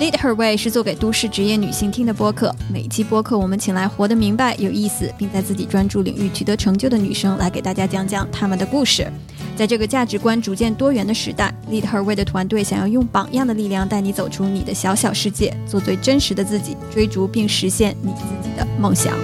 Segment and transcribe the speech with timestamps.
[0.00, 2.54] Lead Her Way 是做给都市职业女性听的播客。
[2.72, 9.10] 每期播客，我们请来活得明白、有意思，并在自己专注领域取得成就的女生，来给大家讲讲她们的故事。
[9.56, 19.16] 在这个价值观逐渐多元的时代，Lead Her Way 的团队想要用榜样的力量，带你走出你的小小世界，做最真实的自己，追逐并实现你自己的梦想。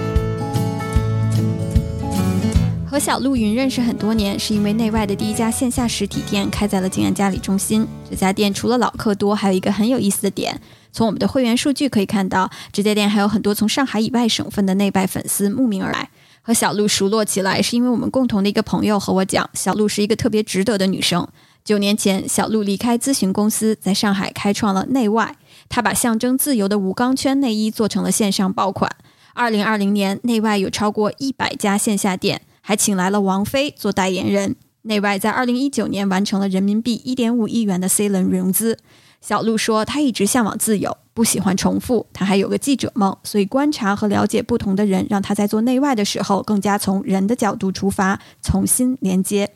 [2.94, 7.84] 和小陆云认识很多年，是因为内外的第一家线下实体店开在了静安嘉里中心。
[8.08, 10.60] 这家店除了老客多，还有一个很有意思的点。
[10.92, 16.08] 从我们的会员数据可以看到，这家店还有很多从上海以外省份的内外粉丝慕名而来。
[16.40, 21.26] 和小陆熟络起来，是因为我们共同的一个朋友和我讲，小陆是一个特别值得的女生。
[21.64, 25.34] 九年前，小陆离开咨询公司，在上海开创了内外。
[25.68, 28.88] 她把象征自由的无钢圈内衣做成了线上爆款。
[29.32, 32.42] 二零二零年，内外有超过一百家线下店。
[32.66, 34.56] 还请来了王菲做代言人。
[34.82, 38.78] 内外在二零一九年完成了人民币一点五亿元的 C 轮融资。
[39.20, 42.06] 小鹿说，他一直向往自由，不喜欢重复。
[42.14, 49.52] 他还有个记者梦，所以观察和了解不同的人，让他在做内外的时候更加从人的角度出发，重新连接。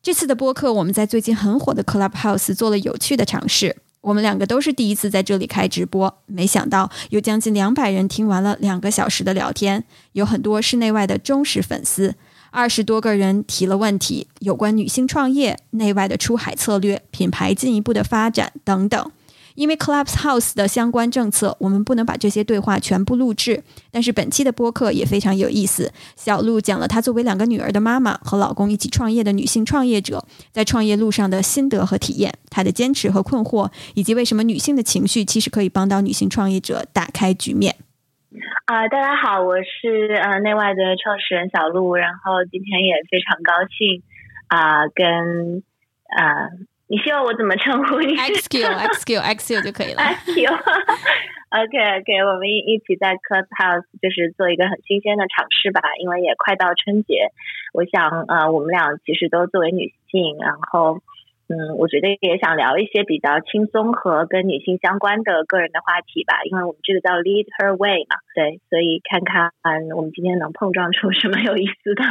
[0.00, 3.76] 这次的播客，我们在最近很火的 Clubhouse 做了有趣的尝试。
[4.00, 12.14] 我们两个都是第一次在这里开直播，没想到有将近两百人听完了两个小时的聊天，有很多是内外的忠实粉丝，
[12.50, 19.10] 二十多个人提了问题，有关女性创业、内外的出海策略、品牌进一步的发展等等。
[19.58, 23.64] 因为 Clubhouse 的相关政策，我们不能把这些对话全部录制。
[23.90, 25.92] 但是本期的播客也非常有意思。
[26.14, 37.74] 小鹿讲了她作为两个女儿的妈妈和老公一起创业的女性创业者，在创业路上的心得和体验，她的坚持和困惑，以及为什么女性的情绪其实可以帮到女性创业者打开局面。
[38.66, 44.04] 啊，大家好，我是呃内外的创始人小鹿，然后今天也非常高兴
[44.46, 45.64] 啊，跟
[46.16, 46.46] 啊。
[46.88, 50.02] 你希望我怎么称呼你？XQ XQ XQ 就可以了。
[50.02, 57.30] XQ，OK OK，我们一一起在 Clubhouse 就是做一个很新鲜的尝试吧，因为也快到春节，
[57.72, 61.00] 我想呃，我们俩其实都作为女性，然后。
[61.50, 69.50] 嗯，我觉得也想聊一些比较轻松和跟女性相关的个人的话题吧，因为我们这个叫 Lead Her Way 嘛，对，所以看看
[69.96, 72.04] 我们今天能碰撞出什么有意思的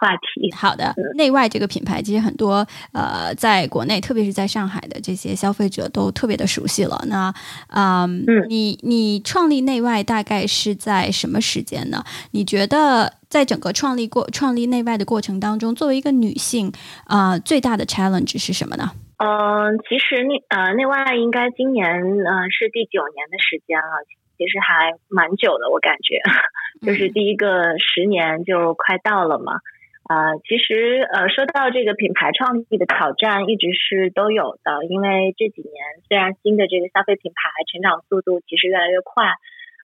[0.00, 0.50] 话题。
[0.56, 6.98] 好的，内外这个品牌其实很多呃，在国内，特别是在上海的这些消费者都特别的熟悉了。
[7.08, 7.30] 那
[7.68, 12.02] 嗯，你你创立内外大概是在什么时间呢？
[12.30, 13.12] 你觉得？
[13.28, 16.70] 在整个创立过创立内外的过程当中，作为一个女性，
[17.06, 18.92] 啊，最大的 challenge 是什么呢？
[19.18, 23.98] 嗯，其实内呃内外应该今年呃是第九年的时间了，
[24.38, 26.20] 其实还蛮久的，我感觉，
[26.86, 29.60] 就是第一个十年就快到了嘛。
[30.06, 35.74] 啊，其实呃说到这个品牌创意的挑战，一直是都有的，因为这几年
[36.08, 39.34] 虽然新的这个消费品牌成长速度其实越来越快。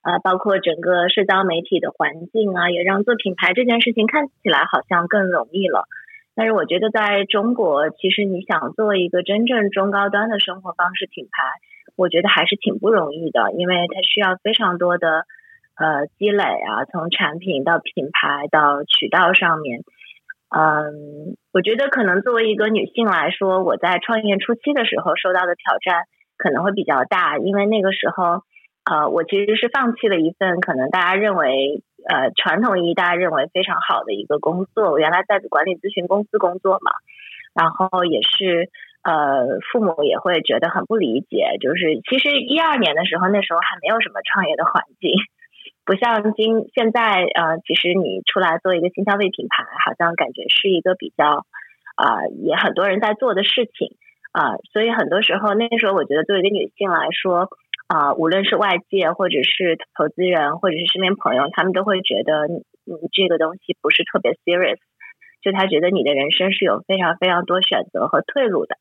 [0.02, 5.86] 啊，包括整个社交媒体的环境啊，也让做品牌这件事情看起来好像更容易了。
[6.34, 11.54] 但是我觉得在中国，其实你想做一个真正中高端的生活方式品牌，
[11.96, 15.24] 我觉得还是挺不容易的，因为它需要非常多的
[15.76, 19.80] 呃积累啊，从产品到品牌到渠道上面。
[20.54, 26.04] 嗯，我觉得可能作为一个女性来说，我在创业初期的时候受到的挑战
[26.36, 28.42] 可能会比较大，因为那个时候。
[28.84, 34.90] 呃，我其实是放弃了一份可能大家认为呃传统意义大家认为非常好的一个工作。
[34.90, 36.90] 我原来在管理咨询公司工作嘛，
[37.54, 38.70] 然后也是
[39.02, 41.56] 呃父母也会觉得很不理解。
[41.60, 45.10] 就是其实一二年的时候，那时候还没有什么创业的环境，
[45.84, 51.46] 不像今现在呃，其实你出来做一个新消费品牌，好像感觉是一个比较
[51.96, 53.96] 啊也很多人在做的事情
[54.32, 54.56] 啊。
[54.72, 57.48] 所以很多时候那时候，我觉得作为一个女性来说。
[57.88, 64.78] 啊，无论是外界，或者是投资人，或者是身边朋友，他们都会觉得你这个东西不是特别 serious，
[65.42, 68.78] 就他觉得你的人生是有非常非常多选择和退路的，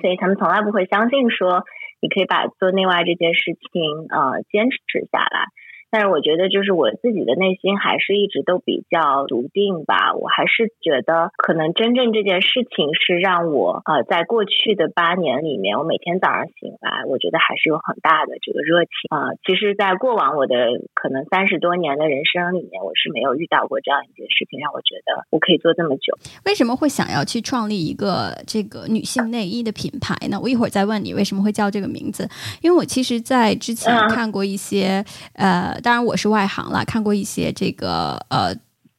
[0.00, 1.64] 所以他们从来不会相信说
[2.00, 5.46] 你可以把做内外这件事情呃坚持下来。
[5.92, 10.14] 但是我觉得，就是我自己的内心还是一直都比较笃定吧。
[10.16, 19.36] 我还是觉得，可能真正这件事情是让我呃，在过去的八年里面，我每天早上醒来，我觉得还是有很大的这个热情啊。
[19.44, 20.56] 其实，在过往我的
[20.94, 26.16] 可能三十多年的人生里面，我是没有遇到过这样一件事情，让我觉得我可以做这么久。
[26.46, 30.40] 为什么会想要去创立一个这个女性内衣的品牌呢？
[30.42, 32.26] 我一会儿再问你为什么会叫这个名字。
[32.62, 35.04] 因为我其实，在之前看过一些
[35.34, 35.81] 呃。
[35.82, 38.54] 当然，我是外行了，看过一些这个呃。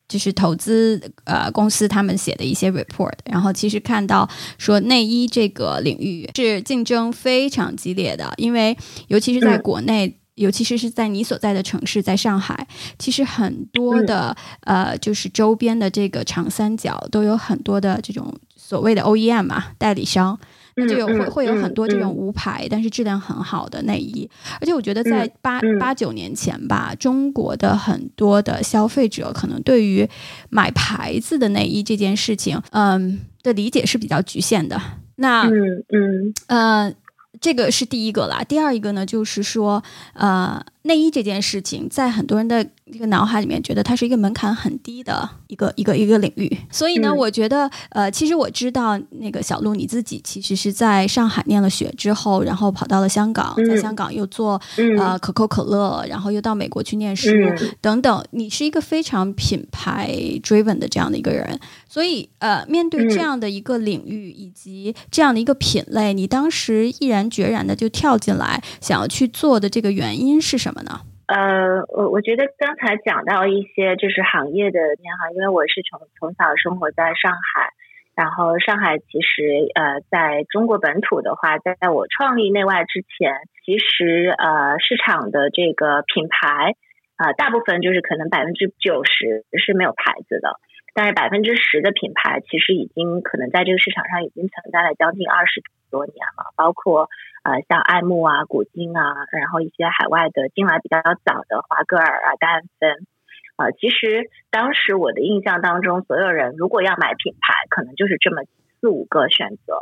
[0.05, 8.77] 就是投资呃公司他们写的一些 report，然后其实看到说内衣这个领域是竞争非常激烈的，因为
[9.07, 10.19] 尤其是在国内。
[10.35, 20.39] 尤其是是在你所在的城市，在上海，其实很多的呃，就是周边的这个长三角都有很多的这种所谓的 OEM 嘛代理商，
[20.75, 24.29] 那就有会会有很多这种无牌但是质量很好的内衣。
[24.59, 30.07] 而且我觉得在八八九年前吧，中国的很多的消费者可能对于
[30.49, 34.81] 买牌子的内衣这件事情，嗯的理解是比较局限的。
[35.15, 35.51] 那嗯
[35.89, 36.93] 嗯呃。
[37.41, 39.83] 这个是第一个啦，第二一个呢，就是说，
[40.13, 46.57] 呃，内衣这件事情，在很多人的这个脑海里面，觉得它是一个门槛很低的一个一个一个领域。
[46.69, 54.61] 所以呢，我觉得，呃，其实我知道，那个小鹿你自己其实是在上海念了学之后，然后跑到了香港，在香港又做
[54.97, 57.31] 呃可口可乐，然后又到美国去念书
[57.79, 58.25] 等等。
[58.31, 60.13] 你是一个非常品牌
[60.43, 61.57] driven 的这样的一个人。
[61.87, 70.99] 所以，呃，面对这样的一个领域以及这样的一个品类，你当时毅然决然的就跳进来，想要去做的这个原因是什么么呢？
[71.25, 77.71] 呃，我我觉得刚才讲到一些就是行业的变化，因为我是从从小生活在上海，
[78.13, 83.33] 然后上海其实呃，在中国本土的话，在我创立内外之前，
[83.65, 86.75] 其实呃市场的这个品牌
[87.15, 90.59] 啊，大部分就是可能百分之九十是没有牌子的。
[90.93, 97.09] 但是百分之十的品牌其实已经可能在这个市场上已经存在了将近二十多年了，包括
[97.43, 103.07] 呃像爱慕啊、古今啊，然后一些海外的进来比较早的华歌尔啊、戴安芬
[103.55, 103.71] 啊。
[103.71, 108.43] 其实当时我的印象当中，所有人如果要买品牌，可能就是这么
[108.79, 109.81] 四五个选择。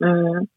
[0.00, 0.48] 嗯，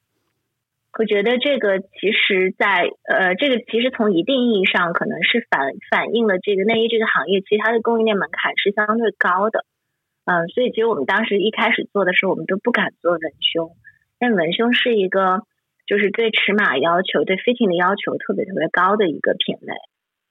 [0.98, 9.64] 我觉得这个其实，在呃这个其实从一定意义上，可能是反反映了这个内衣这个行业，其实它的供应链门槛是相对高的。
[10.26, 13.70] 嗯，所以其实我们当时一开始做的时候，我们都不敢做文胸，
[14.18, 15.44] 但文胸是一个
[15.86, 19.74] 就是对尺码要求、对 fitting 的要求特别特别高的一个品类。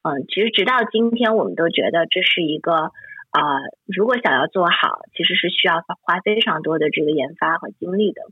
[0.03, 2.91] 嗯，其实直到今天，我们都觉得这是一个
[3.31, 3.41] 啊，
[3.87, 8.23] 如果想要做好，其实是需要花非常多的这个研发和精力的。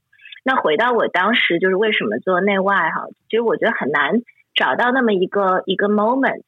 [0.45, 4.21] 那回到我当时就是为什么做内外哈，其实我觉得很难
[4.55, 6.43] 找到那么一个一个 moment。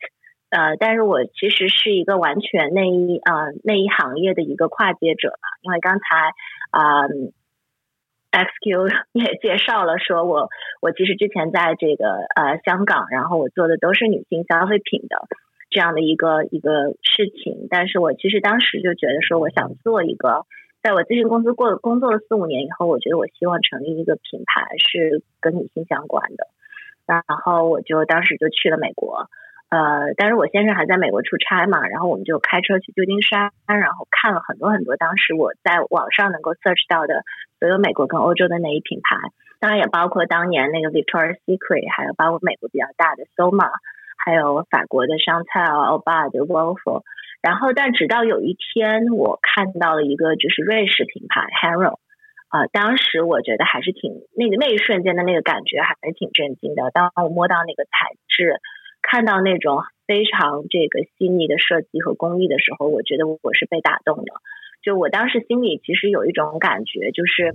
[0.55, 6.31] 呃，但是我其实是一个完全内衣呃内衣行业的一个跨界者嘛，因为刚才
[6.71, 7.09] 啊
[8.31, 10.49] ，XQ 也介绍了，说我
[10.81, 12.07] 我其实之前在这个
[12.37, 15.27] 呃香港，然后我做的都是女性消费品的
[15.71, 20.47] 这样的一个一个事情，但是我其实当时就觉得说，我想做一个，
[20.85, 26.47] 在我咨询公司过工作了四五年以后，我觉得我希望成立一个品牌是跟女性相关的，
[27.07, 29.29] 然后我就当时就去了美国。
[29.75, 37.25] 呃，但是我先生还在美国出差嘛，然后我们就开车去旧金山，然后看了很多很多当时我在网上能够 search 到的
[37.59, 39.17] 所有美国跟欧洲的内衣品牌，
[39.59, 43.73] 当然也包括当年那个 Victoria's Secret，还有包括美国比较大的 Soma，
[44.25, 47.03] 还有法国的香菜啊、欧巴的 Wolf，
[47.43, 51.99] 然后但直到有一天我看到了一个就是瑞士品牌 Hero，
[52.47, 58.61] 啊，当时我觉得还是挺那个那一瞬间的那个感觉还是挺震惊的，当我摸到那个材质。
[59.07, 64.33] 看到那种非常这个细腻的设计和工艺的时候，我觉得我是被打动的。
[64.83, 67.55] 就我当时心里其实有一种感觉，就是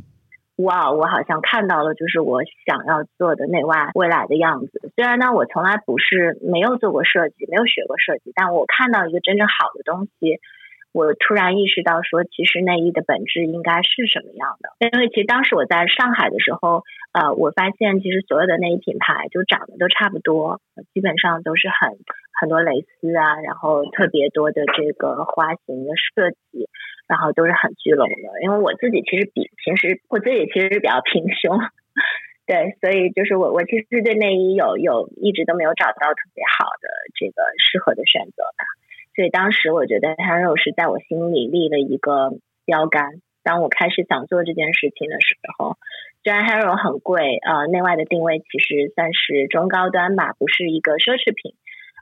[0.55, 4.91] 哇，我好像看到了，就是我想要做的内外未来的样子。
[4.95, 10.39] 虽然呢，我从来不是没有做过设计，没有学过设计，但我看到一个真正好的东西。
[10.91, 14.73] 我突然意识到，说其实内衣的本质应该是什么样的？
[14.79, 20.61] 因为其实当时我在上海的时候，呃，我发现其实所有的内衣品牌就长得都差不多，
[20.93, 21.93] 基本上都是很
[22.41, 26.67] 很多蕾丝啊，然后特别多的这个花型的设计，
[27.07, 28.41] 然后都是很聚拢的。
[28.41, 31.53] 因为我自己其实比平时我自己其实是比较平胸，
[32.49, 38.65] 对，所以就是我我其实对内衣有有一直都没有找到特别好的这个适合的选择吧。
[39.19, 43.19] 所以当时我觉得 Hero 是在我心里立了一个标杆。
[43.43, 45.75] 当我开始想做这件事情的时候，
[46.23, 51.55] 虽然 Hero 很贵，呃，内外的定位其实算是中高端吧，不是一个奢侈品，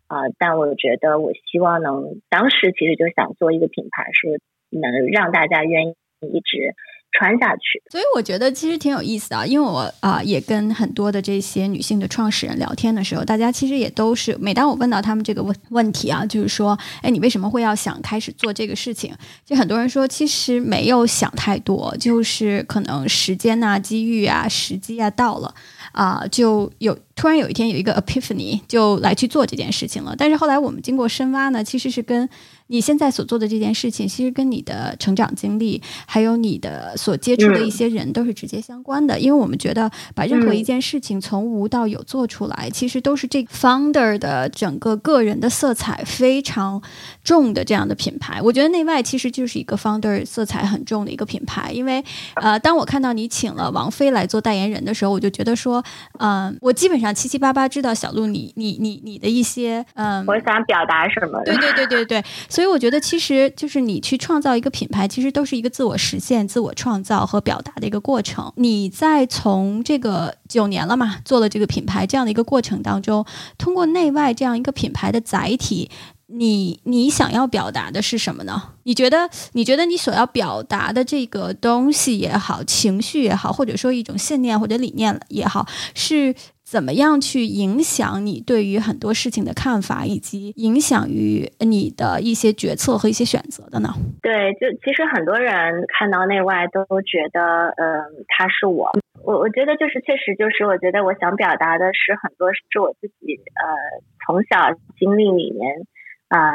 [0.05, 4.37] 啊，但我觉得我希望能，当时其实就想做一个品牌，说
[4.69, 6.75] 能让大家愿意一直。
[7.17, 19.13] 传下去，所以我觉得其实挺有意思的，因为我啊也跟很多的这些女性的创始人聊天的时候，大家其实也都是，每当我问到他们这个问问题啊，就是说，哎，你为什么会要想开始做这个事情？
[19.43, 25.53] 就很多人说，其实没有想太多，就是可能时间呐、机遇啊、时机啊到了
[25.93, 30.15] 啊，就有突然有一天有一个 epiphany 就来去做这件事情了。
[30.17, 32.29] 但是后来我们经过深挖呢，其实是跟
[32.67, 39.19] 你现在所做的这件事情，其实跟你的成长经历，还有你的所接触的一些人都是直接相关的。
[39.19, 46.81] 因为我们觉得把任何一件事情从无到有做出来，其实都是这 founder 的整个个人的色彩非常
[47.23, 48.39] 重的这样的品牌。
[48.41, 51.71] 我觉得内外其实就是一个 founder 色彩很重的一个品牌。
[51.71, 52.03] 因为
[52.35, 55.83] 呃，当我看到你请了王菲来做代言人的时候，我就觉得说，
[56.19, 61.41] 嗯，我基本上七七八八知道小鹿你你你你的一些嗯，我想表达什么？
[61.45, 62.23] 对对对对对。
[62.49, 68.51] 所以我觉得，其实就是你去创造一个品牌，其实都是一个自我实现、自我创造和表达的一个过程。
[68.55, 73.25] 你在从这个九年了嘛，做了这个品牌这样的一个过程当中，
[73.57, 75.89] 通过内外这样一个品牌的载体，
[76.27, 78.71] 你你想要表达的是什么呢？
[78.83, 86.33] 你觉得你觉得你所要表达的这个东西也好，情绪也好，或者说一种信念或者理念也好，是？
[86.69, 93.87] 怎么样去影响你对于很多事情的看法，以及影响于你的一些决策和一些选择的呢？
[94.21, 98.91] 对，就其实很多人看到内外都觉得，嗯，他是我。
[99.23, 105.87] 我我觉得就是确实就是，我觉得我想表达的是很多是我自己呃从小经历里面
[106.27, 106.51] 啊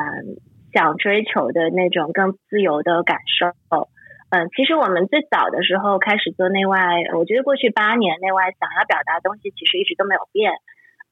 [0.75, 3.88] 想追求的那种更自由的感受。
[4.32, 6.80] 嗯，其实我们最早的时候开始做内外，
[7.12, 10.52] 我觉得过去八年内外想要表达的东西其实一直都没有变，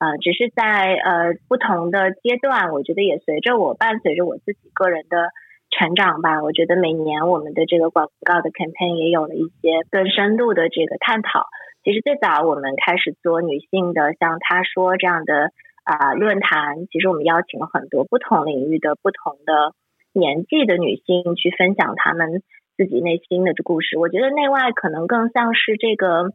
[0.01, 5.29] 呃，只是在呃不同的阶段，我觉得也随着我伴随着我自己个人的
[5.69, 6.43] 成长吧。
[6.43, 11.45] 我觉得每年我们的这个广告的 campaign 也有了一些更深度的这个探讨。
[11.85, 15.53] 其实最早我们开始做女性的，像她说这样的
[15.85, 19.75] 啊论坛，其实我们邀请了很多不同领域的不同的
[20.15, 22.41] 年纪的女性去分享她们。
[22.81, 26.33] 自己内心的这故事，我觉得内外可能更像是这个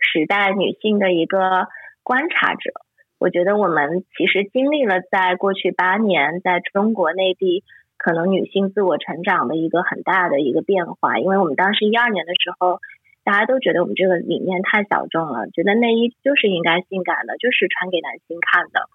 [0.00, 1.68] 时代女性的一个
[2.02, 2.70] 观察者。
[3.18, 7.62] 我觉得我们其实经历了在过去八年在中国内地
[7.98, 11.18] 可能女性自我成长的一个很大的一个变化。
[11.18, 12.80] 因为我们当时一二年的时候，
[13.22, 18.88] 大家都觉得我们这个理念太小众了，觉得内衣就是应该性感的，就是穿给男性看的。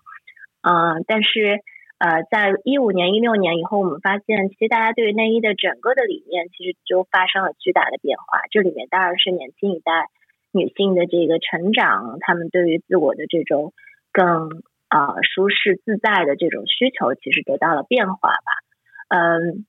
[0.63, 1.59] 嗯，但是。
[2.01, 8.41] 呃，在一五年、一六年以后，我们发现，其实大家对于内衣的整个的理念，其实就发生了巨大的变化。
[8.49, 10.09] 这里面当然是年轻一代
[10.51, 13.71] 女性的这个成长，她们对于自我的这种
[14.11, 18.49] 更啊舒适自在的这种需求，其实得到了变化吧。
[19.13, 19.67] 嗯，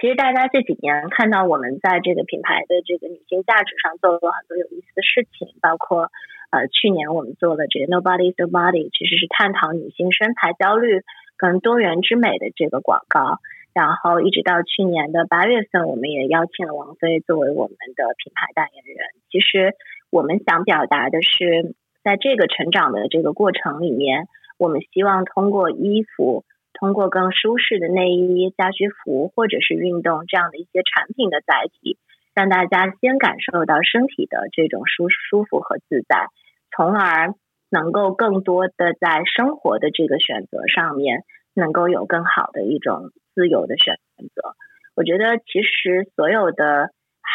[0.00, 6.08] 其实大家这几年看到我们在这个品牌的这个女性价值上做了很多有意思的事情，包括
[6.48, 11.04] 呃去年我们做的这个 Nobody So Body，其实是探讨女性身材焦虑。
[11.38, 13.38] 跟多元之美的这个广告，
[13.72, 19.06] 然后一直到去年的八月份，我们也邀请了王菲作为我们的品牌代言人。
[19.30, 19.74] 其实
[20.10, 24.26] 我们想表达的是，在这个成长的这个过程里面，
[24.58, 31.98] 我们希望通过衣服，通过更舒适的内衣、家居服或者是运动这样的一些产品的载体，
[32.34, 36.26] 让大家先感受到身体的这种舒舒服和自在，
[36.74, 37.34] 从而。
[37.70, 43.96] 能够更多的在生活的这个选择上面，能够有更好的一种自由的选
[44.34, 44.54] 择。
[44.94, 46.90] 我觉得其实所有的。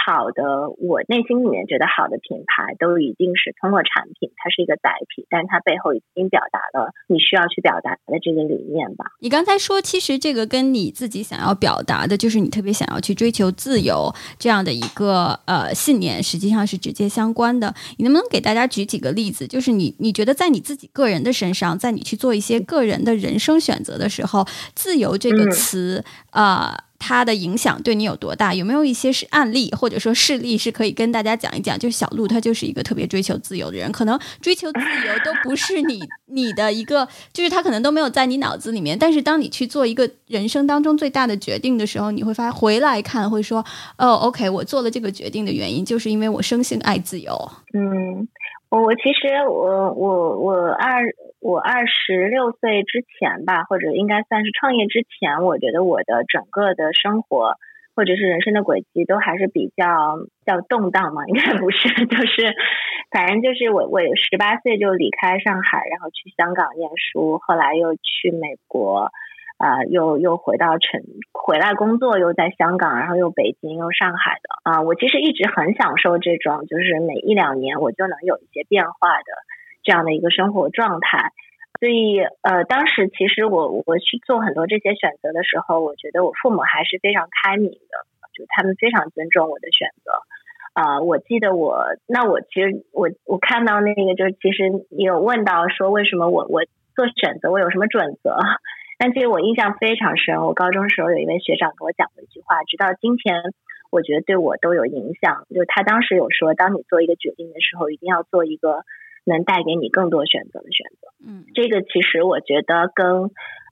[0.05, 9.05] 好的，我内心里面觉得好的品牌都一定是通过产品，它是一个载体，但是它背后已经表达了你需要去表达的这个理念吧。
[9.21, 17.73] 你刚才说，其实这个跟你自己想要表达的，就是你特别想要去追求自由这样的一个呃信念，实际上是直接相关的。
[17.97, 19.47] 你能不能给大家举几个例子？
[19.47, 24.45] 就是你你觉得在你自己个人的身上，在你去做一些个人的人生选择的时候，
[24.75, 26.85] 自由这个词啊。
[27.05, 28.53] 它的影响对你有多大？
[28.53, 31.77] 有没有一些是案例或者说事例是可以跟大家讲一讲？
[31.77, 38.97] 就是小鹿他就是一个特别追求自由的人，可能追求自由都不是你你的一个，就是他可能都没有在你脑子里面。
[38.97, 43.65] 但是当你去做一个人生当中最大的决定的时候，你会发现回来看会说，
[43.97, 47.51] 哦，OK，我做了这个决定的原因就是因为我生性爱自由。
[47.73, 48.25] 嗯。
[48.81, 51.03] 我其实我我我二
[51.39, 57.53] 我二十六岁之前吧，或者应该算是创业之前，我觉得我的整个的生活
[57.95, 62.55] 或者是人生的轨迹都还是比较较动荡嘛，应该不是，就是
[63.11, 69.11] 反正就是我我十八岁就离开上海，然后去香港念书，后来又去美国。
[69.63, 70.99] 啊，又又回到城，
[71.31, 74.81] 回来工作，又在香港，然后又北京，又上海的啊。
[74.81, 79.31] 我其实一直很享受这种，就是每一两年我就能有一些变化的
[79.81, 81.31] 这样的一个生活状态。
[81.79, 87.95] 所以，呃，当时其实我我去做很多这些选择的时候，我觉得我父母还是非常开明的，
[88.35, 90.11] 就他们非常尊重我的选择。
[90.73, 96.65] 啊，我记得我那我其实我我看到那个就是其实也有问到说为什么我我
[96.95, 98.35] 做选择我有什么准则？
[99.03, 103.35] 但其实我印象非常深，我高中时候有一位学长给我讲过一句话，直到今天
[103.91, 105.45] 我觉得对我都有影响。
[105.53, 108.85] 就他当时有说，当你做一个决定的时候，一定要做一个
[109.25, 111.11] 能带给你更多选择的选择。
[111.19, 113.23] 嗯，这个其实我觉得跟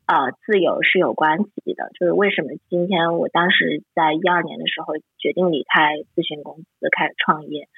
[0.05, 1.89] 呃自由是有关系的。
[1.97, 7.69] 就是为什么今天我当时在一二年的时候决定离开咨询公司开始创业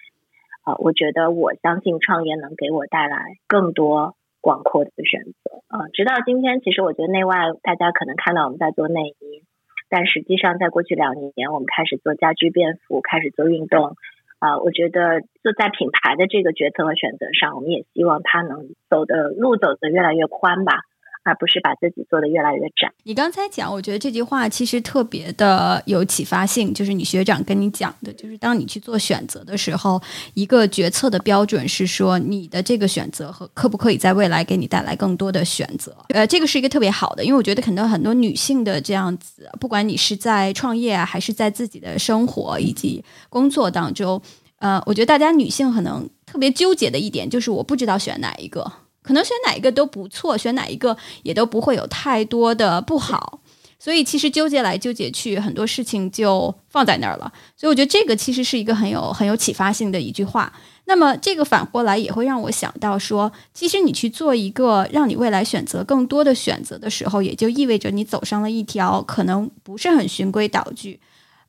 [0.63, 4.15] 啊，我觉得我相信创业能给我带来更多。
[4.43, 7.33] 广阔的选择啊，直到今天，其实我觉得内外
[7.63, 9.41] 大家可能看到我们在做内衣，
[9.89, 13.95] 但实际上在过去两年，我们开始做家居便服，开始做运动
[14.39, 14.59] 啊。
[14.59, 20.81] 我觉得就在品牌的这个决策和选择上，我们也希望它能走的路走得越来越宽吧。
[21.23, 22.91] 而不是把自己做的越来越窄。
[23.03, 30.01] 你刚才讲，我觉得这句话其实特别的有启发性，就是你学长跟你讲的，就是当你去做选择的时候，
[30.33, 35.95] 一个决策的标准是说你的这个选择和可不可以在未来给你带来更多的选择。
[36.09, 44.21] 呃，这个是一个特别好的，因为我觉得可能很多女性的这样子，不管你是在创业，还是在自己的生活以及工作当中，
[44.59, 48.71] 呃，我觉得大家女性可能特别纠结的一点就是我不知道选哪一个。
[49.03, 53.41] 可能选哪一个都不错，选哪一个也都不会有太多的不好，
[53.77, 57.31] 所以其实纠结来纠结去，很多事情就放在那儿了。
[57.55, 60.51] 所以我觉得这个其实是一个很有很有启发性的一句话。
[60.85, 70.99] 那么这个反过来也会让我想到说，其实你去做一个让你未来选择更多的选择的时候，也就意味着你走上了一条可能不是很循规蹈矩。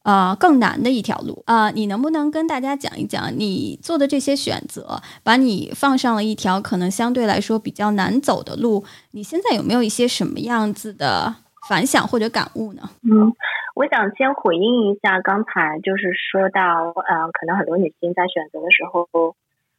[0.05, 8.85] 呃，更难的一条路啊，你能不能跟大家讲一讲你做的这些选择，把你放上了一条可能相对来说比较难走的路？
[9.13, 11.35] 你现在有没有一些什么样子的
[11.71, 12.83] 反响或者感悟呢？
[13.03, 13.33] 嗯，
[13.75, 19.09] 我想先回应一下刚才就是说到，呃，可能很多女性在选择的时候，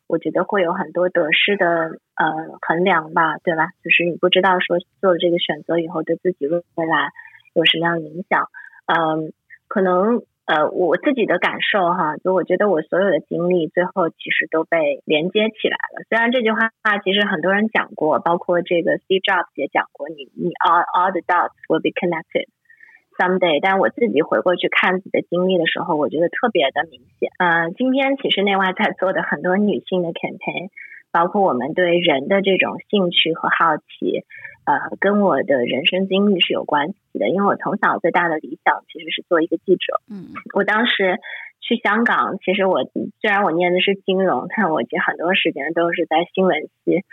[0.08, 3.70] 我觉得会有很多得失的呃衡量吧，对吧？
[3.84, 7.12] 就是你不知道说做了这个选择以后对自己未来
[7.54, 8.50] 有什么样的影响，
[8.88, 9.32] 嗯。
[9.68, 16.06] 可能呃，我自己的感受哈，就我觉得我所有的经历最后其实都被连接起来了。
[16.08, 16.70] 虽然这句话
[17.04, 22.46] 其实很多人讲过，包括这个 Steve Jobs 也讲过，你你 all all the dots will be connected
[23.18, 23.60] someday。
[23.60, 27.32] 但我自己回过去看自己的经历的时候，我觉得特别的明显。
[27.40, 30.70] 嗯，今天其实内外在做的很多女性的 campaign，
[31.16, 34.26] 包括我们对人的这种兴趣和好奇。
[34.66, 40.02] 呃，跟我的人生经历是有关系的，因为我从小最大的理想其实是做一个记者。
[40.10, 41.20] 嗯， 我当时
[41.62, 42.84] 去香港，其实我
[43.22, 47.06] 虽然我念的是金融，但我其实很多时间都是在新闻系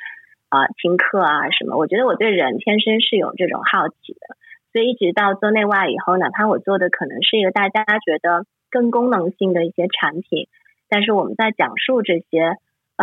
[0.48, 1.76] 啊听课啊什么。
[1.76, 4.34] 我觉得我对人天生是有这种好奇的，
[4.72, 10.48] 所以一直到做内外以后，哪怕我做的可能是一个大家觉得更功能性的一些产品，
[10.88, 12.56] 但是我们在讲述这些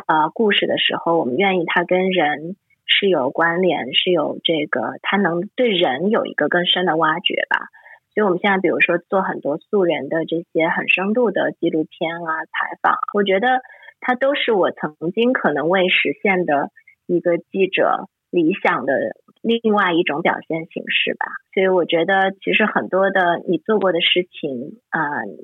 [0.07, 2.55] 呃故事的时候，我们愿意它跟人。
[2.91, 7.67] 是有关联，是有这个，它能对人有一个更深的挖掘吧。
[8.15, 13.61] 所以，我们现在比如说做很多素人的这些很深度的纪录片啊、采访，我觉得
[14.01, 16.71] 它都是我曾经可能未实现的
[17.05, 21.27] 一个记者理想的另外一种表现形式吧。
[21.53, 24.99] 所以，我觉得其实很多的你做过的事情啊，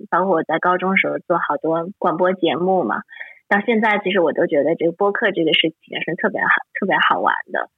[0.10, 3.04] 包括我在高中时候做好多广播节目嘛。
[3.47, 6.47] 到现在，其实我都觉得这个播客这个事情是特别好、
[6.79, 7.69] 特别好玩的。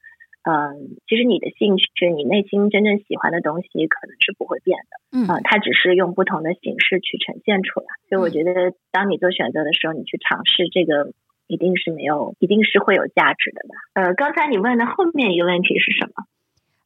[0.48, 4.96] 嗯，其实你的兴趣，你内心真正喜欢的东西，可能是不会变的。
[5.12, 7.88] 嗯，它只是用不同的形式去呈现出来。
[8.08, 11.12] 所以我觉得，当你做选择的时候，你去尝试这个，
[11.48, 13.76] 一定是没有，一定是会有价值的吧？
[14.02, 16.24] 呃，刚才你问的后面一个问题是什么？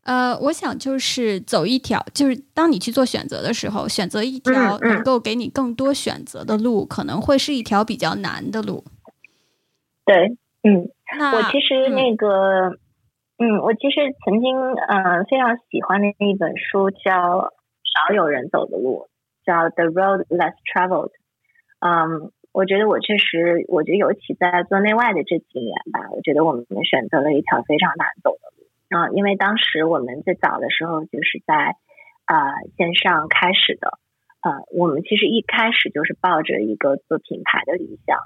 [0.04, 8.84] 呃，我想就是走一条，就是当你去做选择的时候，选择一条能够给你更多选择的路，可能会是一条比较难的路。
[10.04, 10.90] 对，嗯，
[11.34, 12.70] 我其实那个，
[13.38, 16.98] 嗯，我其实曾经呃非常喜欢的一本书叫
[17.86, 19.08] 《少有人走的路》，
[19.46, 21.10] 叫《The Road Less Traveled》。
[21.80, 28.51] 嗯，我觉得我确实，我觉得尤其在做内外的这几年吧，我觉得我们选择了一条非常难走的
[28.92, 31.78] 啊，因为当时我们最早的时候就是在
[32.26, 33.98] 啊线上开始的，
[34.42, 38.18] 呃，我们其实一开始就是抱着一个做品牌的理想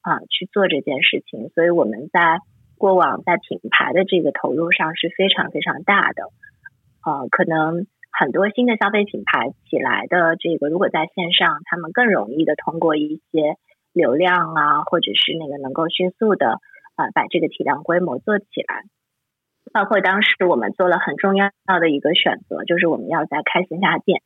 [0.00, 2.38] 啊去做这件事情，所以我们在
[2.78, 6.30] 过往在品牌的这个投入上是非常非常大的，
[7.04, 13.56] 呃，可能很多新的消费品牌起来的这个，如果在线上，他们更容易的通过一些
[13.92, 16.60] 流量啊，或者是那个能够迅速的
[16.94, 18.84] 啊把这个体量规模做起来。
[19.72, 24.20] 包括当时我们做了很重要的一个选择，就是我们要在开线下店，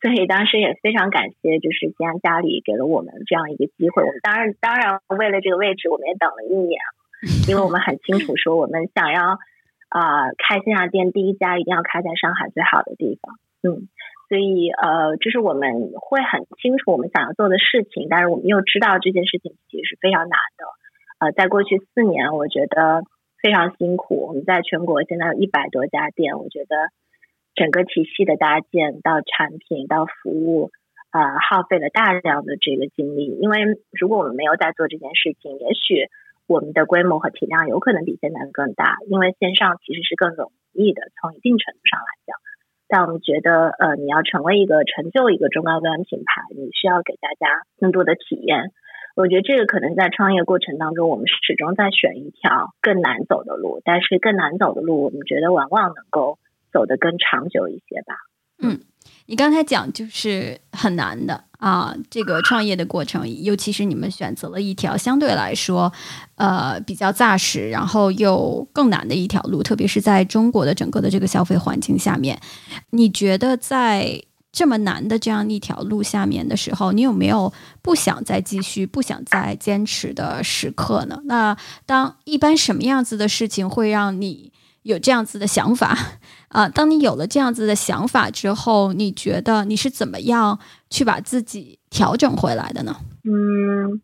[0.00, 6.80] 所以当时也非常感谢，就是既然家里给了我们这样一个机会，我们当然当然为了这个位置，我们也等了一年，
[7.48, 9.38] 因为我们很清楚说，我们想要
[9.88, 13.86] 啊开线下店，第一家一定要开在上海最好的地方，嗯，
[14.28, 20.66] 所以呃，就是我们会很清楚我们想要做的事情，但是我们又知道这件事情其实是非常难的，
[21.20, 23.04] 呃，在过去四年，我觉得
[23.42, 26.88] 非常辛苦，我们在全国现在有一百多家店，我觉得。
[27.54, 30.70] 整个体系的搭建到产品到服务，
[31.10, 33.26] 啊，耗费了大量的这个精力。
[33.26, 36.08] 因为如果我们没有在做这件事情，也许
[36.46, 38.96] 我们的规模和体量有可能比现在更大。
[39.06, 42.38] 因为线上其实是更容易的，从一定程度上来讲。
[42.88, 48.72] 但我们觉得，呃，你要成为一个成就一个中高端品牌，你需要给大家更多的体验。
[49.14, 53.80] 我觉得这个可能在创业过程当中，我们始终在选一条更难走的路。
[53.84, 56.38] 但是更难走的路，我们觉得往往能够。
[56.72, 58.14] 走得更长久一些吧。
[58.62, 58.80] 嗯，
[59.26, 65.92] 你刚才讲就是很难的啊，这个创业的过程，尤其是你们选择了一条相对来说
[66.36, 72.40] 呃比较扎实，然后又更难的一条路，特别是在中国的整个的这个消费环境下面，
[72.88, 74.22] 你觉得在
[74.52, 81.20] 这么难的这样一条路下面的时候，你有没有不想再继续、不想再坚持的时刻呢？
[81.24, 85.96] 那当一般什么样子的事情会让你有这样子的想法？
[86.52, 90.58] 啊，当你有了这样子的想法之后，你觉得你是怎么样
[90.90, 92.96] 去把自己调整回来的呢？
[93.24, 94.02] 嗯，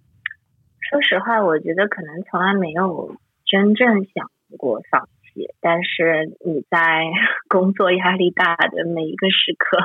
[0.80, 5.50] 说实话，我觉得可能从来没有真正想过放弃。
[5.60, 7.04] 但是你在
[7.48, 9.76] 工作压力大的每一个时刻，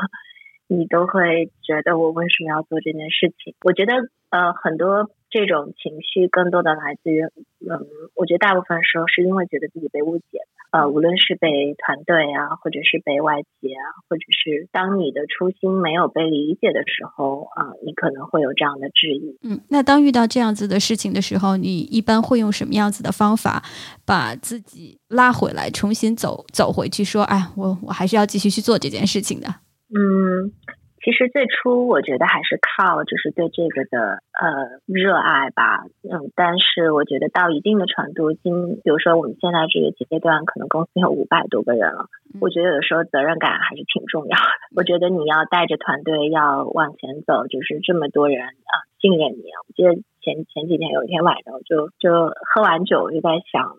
[0.78, 3.56] 你都会觉得我为什么要做这件事情？
[3.64, 3.94] 我觉得
[4.30, 10.40] 呃，很多这种情绪更多的来自于，嗯，我觉得大部分时候是因为觉得自己被误解。
[10.72, 19.38] 呃，无论是被团队啊，或者是被外界啊，或者是当你的初心没有被理解的时候啊，你可能会有这样的质疑。
[19.44, 23.62] 嗯，那当遇到这样子的事情的时候，你一般会用什么样子的方法
[24.04, 27.04] 把自己拉回来，重新走走回去？
[27.04, 29.48] 说，哎，我我还是要继续去做这件事情的。
[29.96, 30.52] 嗯。
[31.04, 42.08] 其实最初我觉得还是靠就是对这个的呃热爱吧，嗯，但是我觉得到一定的程度，今比如说我们现在这个阶段，可能公司有五百多个人了，
[42.40, 44.48] 我觉得有的时候责任感还是挺重要的。
[44.78, 49.44] 我觉得你要带着团队要往前走，就是这么多人啊信任你。
[49.68, 53.76] 我记得前前几天有一天晚上，我就就喝完酒我就在想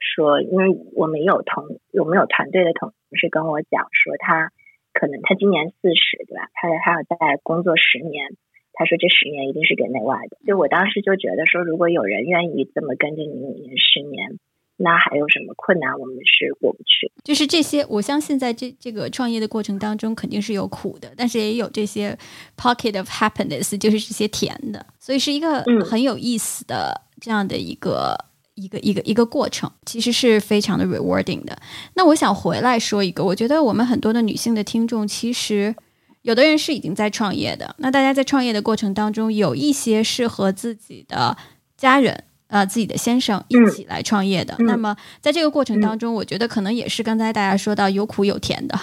[0.00, 4.50] 说，因为我们有同有没有团队的同事跟我讲说他。
[4.94, 6.48] 可能他今年四十，对吧？
[6.54, 8.36] 他还要再工作十年，
[8.72, 10.38] 他说这十年一定是给内外的。
[10.46, 14.38] 就我当时就觉得说，如果有人愿意这么跟着你五年、十年，
[14.76, 17.10] 那还有什么困难我们是过不去？
[17.24, 22.16] 就是这些，我相信在这这个创业的过程当中，肯定是有苦的，但是也有这些
[22.56, 28.16] pocket of happiness，就是这些甜的，所以是一个很有意思的这样的一个。
[28.54, 31.58] 一个一个一个过程，其实是非常的 rewarding 的。
[31.94, 35.74] 那我想回来说一个，我觉得我们很多的女性的听众，其实
[36.22, 37.74] 有的人是已经在创业的。
[37.78, 41.36] 那大家在创业的过程当中，有一些是和自己的
[41.76, 42.24] 家人。
[42.48, 44.54] 呃，自己的先生一起来创业的。
[44.60, 48.78] 那么，在这个过程当中，我觉得可能也是刚才大家说到有苦有甜的。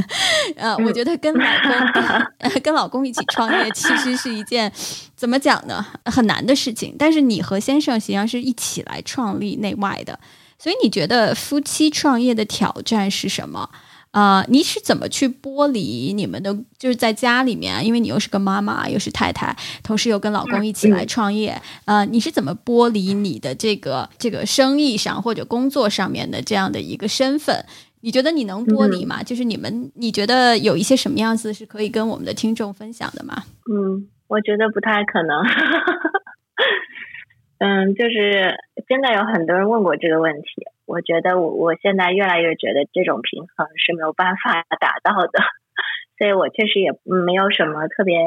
[0.56, 4.70] 呃，我觉得跟老公 跟老公一起创业，其实是一件
[5.16, 5.86] 怎么讲呢？
[6.06, 6.94] 很难的事情。
[6.98, 10.18] 但是你和先生实际上是一起来创立内外的，
[10.58, 13.70] 所以你觉得夫妻创业的挑战是什么？
[14.14, 16.56] 啊，你是怎么去剥离你们的？
[16.78, 27.64] 就是在家里面，因为你又是个妈妈，又是太太，同时又跟老公一起来创业，呃，你是怎么剥离你的这个这个生意上或者工作上面的这样的一个身份？
[28.02, 29.20] 你觉得你能剥离吗？
[29.22, 33.42] 就是你们，你觉得有一些什么样子是可以跟我们的听众分享的吗？
[33.68, 35.42] 嗯，我觉得不太可能。
[37.58, 38.54] 嗯，就是
[38.86, 40.62] 真的有很多人问过这个问题。
[40.86, 45.40] 我觉得我我现在越来越觉得这种平衡是没有办法达到的，
[46.18, 48.18] 所以我确实也没有什么特别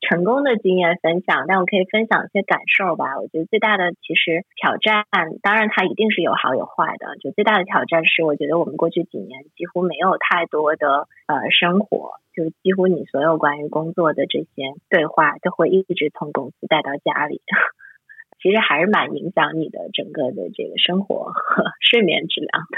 [0.00, 3.20] 成功的经验分享，但我可以分享一些感受吧。
[3.20, 5.04] 我觉得最大的其实挑战，
[5.42, 7.16] 当然它一定是有好有坏的。
[7.20, 17.42] 就最大的挑战是，我觉得我们过去几年几乎没有太多的呃生活，就几乎你所有关于工作的这些对话都会一直从公司带到家里。
[18.42, 22.76] 其实还是蛮影响你的整个的这个生活和 睡眠质量的，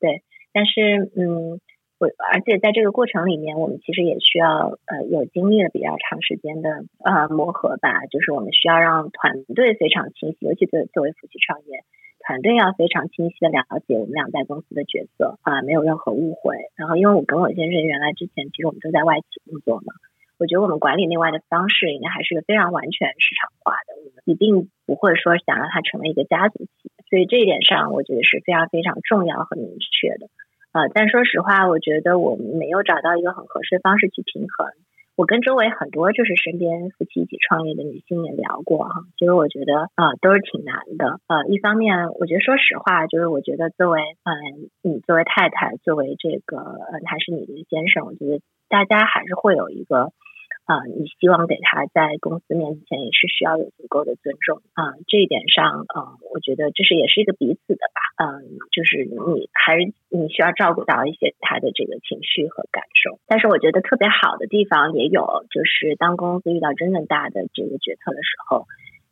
[0.00, 0.22] 对。
[0.50, 1.60] 但是，嗯，
[2.00, 8.06] 我而且在这个过程里面，我们其实也需要呃有经历了比较长时间的呃磨合吧。
[8.10, 11.84] 就是我们需要让团队非常清晰，尤其作作为夫妻创业，
[12.26, 16.56] 团队要非常清晰的了解我们俩在公司的角色啊，没有任何误会。
[16.76, 19.92] 然后，因为我跟我先生原来之前其实我们都在外企工作嘛。
[20.38, 30.30] 我觉得我们管理内外的方式应该还是个非常完全市场化的，我们一定不会说想让它成为一个家族企业，所以这一点上我觉得是非常非常重要和明确的。
[30.70, 34.68] 呃，但说实话，我觉得我们没有找到一个很合适的方式去平衡。
[35.16, 41.18] 我跟周围很多就是身边夫妻一起创业的女性也聊过哈，其实我觉得啊都是挺难的。
[41.26, 50.12] 呃，一方面我觉得说实话，就是我觉得作为嗯你作为太太，作为这个呃他是你的先生，我觉得大家还是会有一个。
[50.68, 68.66] 啊，你希望给他在公司面前也是需要有足够的尊重啊，这一点上，嗯，我觉得这是也是一个彼此的吧，嗯，就是你还是你需要照顾到一些他的这个情绪和感受，但是我觉得特别好的地方也有，就是当公司遇到真正大的这个决策的时候，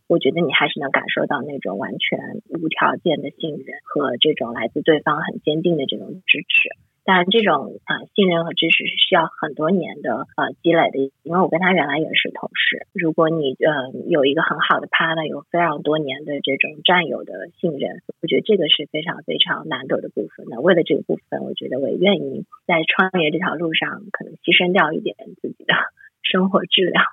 [0.08, 6.68] 我觉得你还是能感受到那种完全无条件的信任和这种来自对方很坚定的这种支持。
[7.06, 12.86] 但这种啊信任和支持是需要很多年的呃积累的，因为我跟他原来也是同事。
[12.92, 20.46] 如果你呃有一个很好的 partner，有非常多年的这种战友的信任，我觉得这个是非常非常难得的部分。
[20.50, 25.74] 那为了这个部分，我觉得我愿意在创业这条路上可能牺牲掉一点自己的
[26.26, 27.04] 生活质量。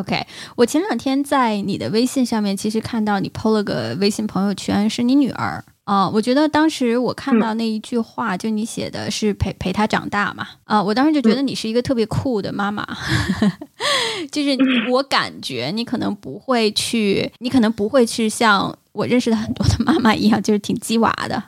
[0.00, 0.26] OK，
[0.56, 5.62] 我前两天在你的微信上面其实看到你 PO 了个微信朋友圈，是你女儿。
[5.84, 10.46] 啊，我觉得当时我看到那一句话，就你写的是陪陪他长大嘛。
[10.64, 12.86] 啊，我当时就觉得你是一个特别酷的妈妈，
[14.32, 14.56] 就是
[14.90, 21.42] 我感觉你可能不会去，你可能不会去像我认识的很多的妈妈一样，就是挺鸡娃的。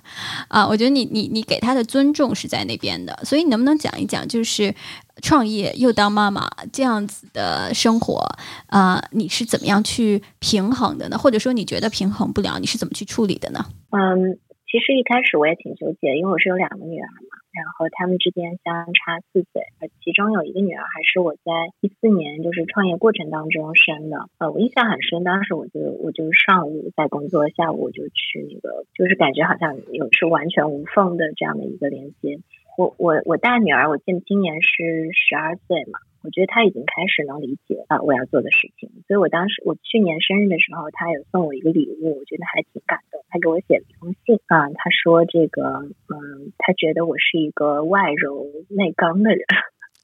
[0.48, 4.74] 啊，我觉得你你你给他的尊重是在那边的，所以你能不能讲一讲，就是
[5.22, 8.20] 创业又当妈妈这样子的生活，
[8.66, 11.16] 啊，你是怎么样去平衡的呢？
[11.16, 13.60] 或者说你觉得平衡不了，你是怎么去处理的呢？
[13.90, 19.62] 嗯，其实一开始我也挺纠结，因为我是有两个女儿嘛，然后她们之间相差四岁，
[20.04, 24.28] 其中有一个女儿还是我在一四年就是创业过程当中生的。
[24.38, 32.40] 呃，我印象很深，当时我就我就上午在工作，下午我就去那个，就是感觉好像有是完全无缝的这样的一个连接。
[32.76, 35.98] 我我我大女儿，我记得今年是十二岁嘛。
[36.22, 43.22] 我觉得她已经开始能理解啊我要做的事情，所以我当时我去年生日的时候，她有送我一个礼物，我觉得还挺感动。
[43.28, 45.62] 她给我写了一封信啊，她说这个
[46.10, 49.46] 嗯，她觉得我是一个外柔内刚的人。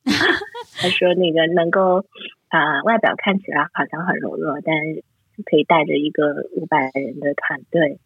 [0.79, 2.05] 他说那个能够
[2.49, 4.75] 啊，外表看起来好像很柔弱，但
[5.45, 7.99] 可以带着一个五百人的团队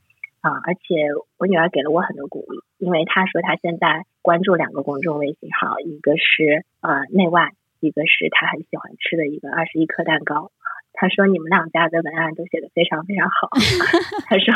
[0.47, 0.61] 啊。
[0.65, 7.51] 而且我女儿给了我很多鼓励，因为她说她现在关注两个公众微信号，一个是呃内外。
[7.79, 10.51] 一个是她很喜欢吃的一个二十一克蛋糕，
[10.95, 13.51] 她说你们两家的文案都写的非常非常好。
[14.27, 14.49] 她说，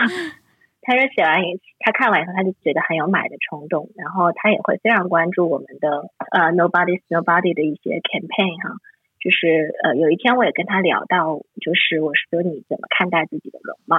[0.80, 8.80] 她说写完以他看完以后她就觉得很有买的冲动，然后她也会非常关注我们的呃 Nobody's Nobody 的一些 campaign 哈，
[9.20, 13.98] 就是呃有一天我也跟他聊到，就是我说你怎么看待自己的容貌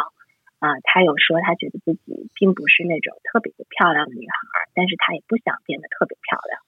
[0.62, 0.78] 啊？
[0.86, 6.62] 他有说他觉得自己并不是那种特别的漂亮的女孩，但是他也不想变得特别漂亮。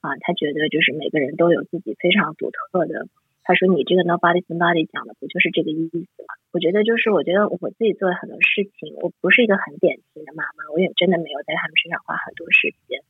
[0.00, 3.08] 啊，他觉得就是每个人都有自己非常独特的。
[3.42, 13.00] 他说：“你这个 nobody somebody 讲的不就是这个意思吗？”我觉得就是，我觉得我自己做了很多事情，我不是一个很典型的妈妈，我也真的没有在他们身上花很多时间。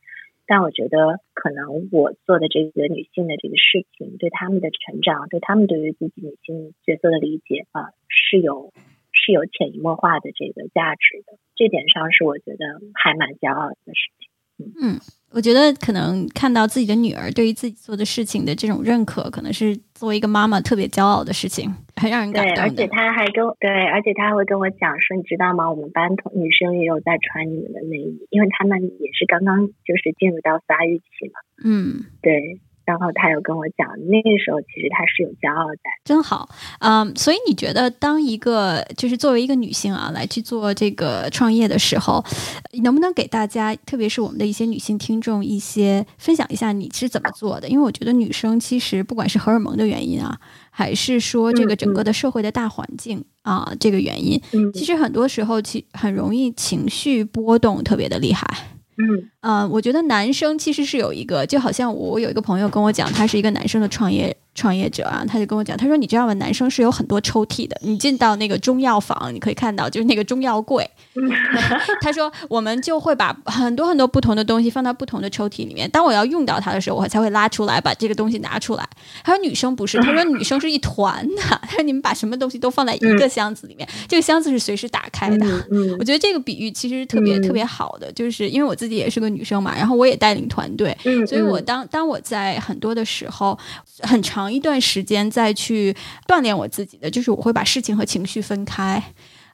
[0.47, 8.73] 但我觉得，可能我做的这个女性的这个事情，对他们的成长，对他们对于自己女性角色的理解啊，是有
[9.23, 11.37] 是有潜移默化的这个价值的。
[11.55, 14.71] 这点上是我觉得还蛮骄傲的事情。
[14.81, 14.99] 嗯。
[15.33, 22.53] 我觉得可能看到自己的女儿对于自己做的事情的这种认可，可能是作为一个妈妈特别骄傲的事情，很让人感动。
[22.53, 25.71] 对，而且她还跟对，而且她还会跟我讲说，你知道吗？
[25.71, 31.39] 我们班同女生也有在穿你们的内衣，因为她们也是刚刚就是进入到发育期嘛。
[31.63, 32.59] 嗯，对。
[32.85, 42.23] 然后他又跟我讲，那个时候其实他是有骄傲在，真好，嗯，所以你觉得当一个就是作为一个女性啊，来去做这个创业的时候，
[42.83, 47.67] 能不能给大家，特别是我们的一些女性听众，一些分享一下你是怎么做的？
[47.69, 50.39] 因为我觉得女生其实不管是荷尔蒙的原因啊，
[50.69, 54.41] 还是说这个整个的社会的大环境啊，这个原因，
[54.73, 58.45] 其实很多时候其很容易情绪波动特别的厉害。
[59.01, 64.35] 嗯，呃，我觉得男生其实是有一个，就好像我有一个朋友跟我讲，他是一个男生的创业。
[64.53, 66.33] 创业者啊，他就跟我讲，他说：“你知道吗？
[66.33, 67.77] 男生是有很多抽屉的。
[67.81, 70.87] 你进到那个中药房，你可以看到，就是那个中药柜。
[72.01, 75.89] 他说，我们就会把很多很多不同的东西放到不同的抽屉里面。
[75.89, 78.85] 当我要用到它的时候，我才会拉出来，把这个东西拿出来。
[79.23, 81.41] 他说，女生不是，他说女生是一团的。
[81.41, 85.45] 他说，你们把什么东西都放在一个箱子里面，这个箱子是随时打开的。
[85.97, 93.57] 我觉得这个比喻其实特别特别好的，就是因为我自己也是个女生嘛，然后我也带领团队，所以我当当我在很多的时候，
[94.01, 94.40] 很长。
[94.41, 95.95] 长一段时间再去
[96.27, 99.03] 锻炼我自己的，就是我会把事情和情绪分开。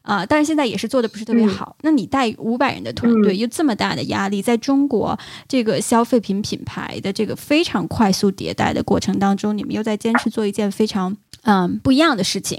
[0.04, 1.76] 啊，但是现在也是做的不是特别好。
[1.82, 5.20] 那你带五百人的团队，又这么大的压力，在中国
[5.50, 12.58] 这个消费品品牌的这个非常快速迭代的过程当中，你们又在坚持做一件非常嗯不一样的事情。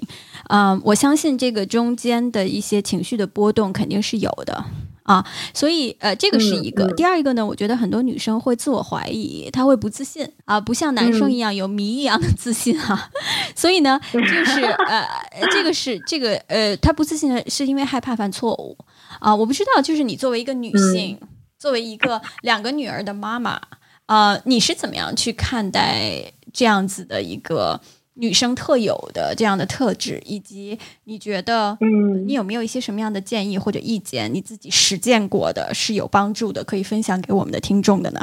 [0.51, 4.67] 嗯，我相信这个中间的一些情绪的波动肯定是有的。
[5.09, 6.87] 啊，所以呃，这个是一个。
[6.93, 13.11] 第二一个呢，我觉得很多女生会自我怀疑，她会不自信啊，不像男生一样有谜一样的自信哈。
[13.57, 15.03] 所以呢，就是呃，
[15.51, 18.77] 这个是这个呃，她不自信的是因为害怕犯错误
[19.19, 19.35] 啊。
[19.35, 21.19] 我不知道，就是你作为一个女性，
[21.59, 23.59] 作为一个两个女儿的妈妈
[24.05, 27.81] 啊，你是怎么样去看待这样子的一个？
[28.21, 34.33] 女生特有的这样的特质，以及你觉得，嗯，你有没有一些什么样的建议或者意见？
[34.35, 38.21] 你自己实践过的是有帮助的，可以分享给我们的听众的呢？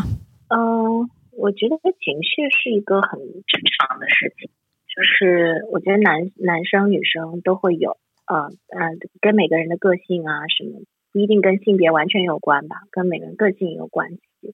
[0.49, 4.49] 嗯，我觉得情绪是一个很正常的事情，
[4.93, 10.81] 就是我觉得男男生女生都会有，呃呃，跟每个人的个性啊什么
[11.13, 14.53] 不一定跟性别完全有关吧，跟每个人个性有关系，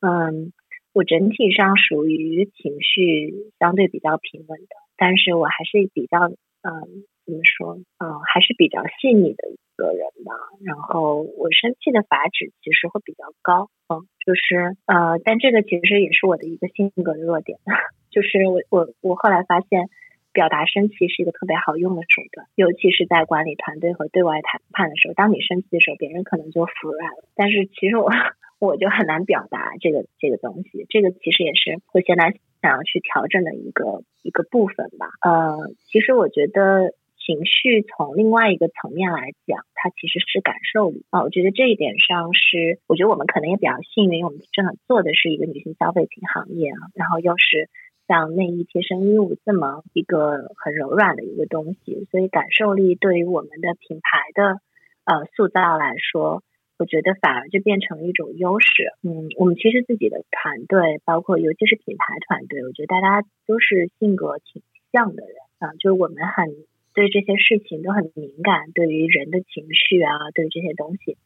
[0.00, 0.52] 嗯。
[0.92, 10.32] 我整体上属于情绪相对比较平稳的，但是我还是比较，嗯，怎么说，嗯，还是比较细腻的一个人吧。
[10.64, 17.58] 然后我生气的阀值其实会比较高，嗯，就是，呃，但这个其实也是我的一个性格弱点，
[18.10, 19.86] 就是我我我后来发现，
[20.32, 27.28] 表达生气是一个特别好用的手段，尤其是在管理团队和对外谈判的时候，当你生气的时候，别人可能就服软了。
[27.36, 28.10] 但是其实我。
[28.58, 35.10] 我就很难表达这个这个东西，这个其实也是我现在想要去调整的一个一个部分吧。
[35.22, 41.22] 呃，其实我觉得情绪从另外一个层面来讲，它其实是感受力啊。
[41.22, 47.70] 我觉得这一点上是，我觉得我们可能也比较幸运，我们正好做的是一个女性消费品行业啊，然后又是
[48.08, 54.60] 像内衣、贴身衣物这么一个很柔软的一个东西，所以感受力对于我们的品牌的
[55.04, 56.42] 呃塑造来说。
[56.78, 58.92] 我觉得反而就变成了一种优势。
[59.02, 64.62] 嗯，我们其实自己的团队，包括尤其是品牌团队，我觉得大家都是性格挺
[64.92, 66.54] 像的人啊，就是我们很
[66.94, 71.18] 对这些事情都很敏感，对于人的情绪啊，对于这些东西。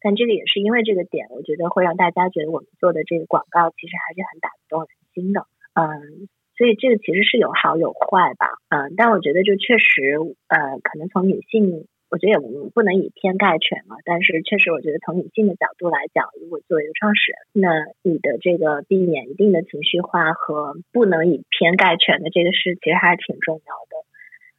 [0.00, 5.46] 但这个也是因为这个点，我觉得会让大家觉得我们做的这个广告其实还是很打动人心的。
[5.72, 8.60] 嗯，所以这个其实是有好有坏吧。
[8.68, 11.88] 嗯，但我觉得就确实，呃，可能从女性。
[12.10, 12.38] 我觉得也
[12.72, 17.68] 不能以偏概全嘛，但是确实，我觉得从女性的角度来讲，如果作为一个创始人，那
[18.02, 24.04] 你的这个避免一定的情绪化和不能以偏概全的这个事，其实还是挺重要的。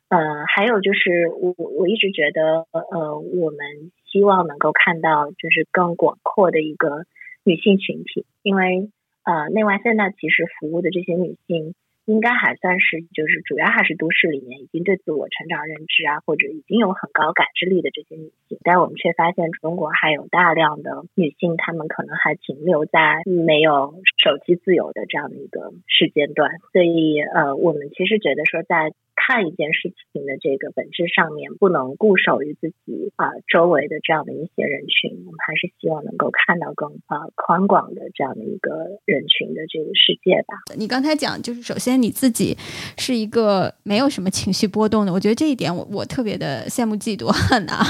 [0.10, 7.05] 呃，还有就是我我一直觉得，呃，我们希望能够看到就是更广阔的一个
[7.43, 8.89] 女性群体，因为
[9.23, 11.73] 呃，内外现在其实服务的这些女性。
[12.05, 28.93] 应该还算是，就是主要还是都市里面已经对自我成长认知啊，或者已经有很高感知力的这些女性，但我们却发现中国还有大量的女性，她们可能还停留在没有手机自由的这样的一个时间段，所以呃，我们其实觉得说在。
[29.15, 40.56] 看一件事情的这个本质上面，不能固守于自己啊周围的这样的一些人群，我们还是希望能够看到更啊宽广的这样的一个人群的这个世界吧。
[40.78, 42.56] 你刚才讲，就是首先你自己
[42.97, 47.84] 是一个没有什么情绪波动的，我觉得这一点我我特别的羡慕嫉妒恨啊，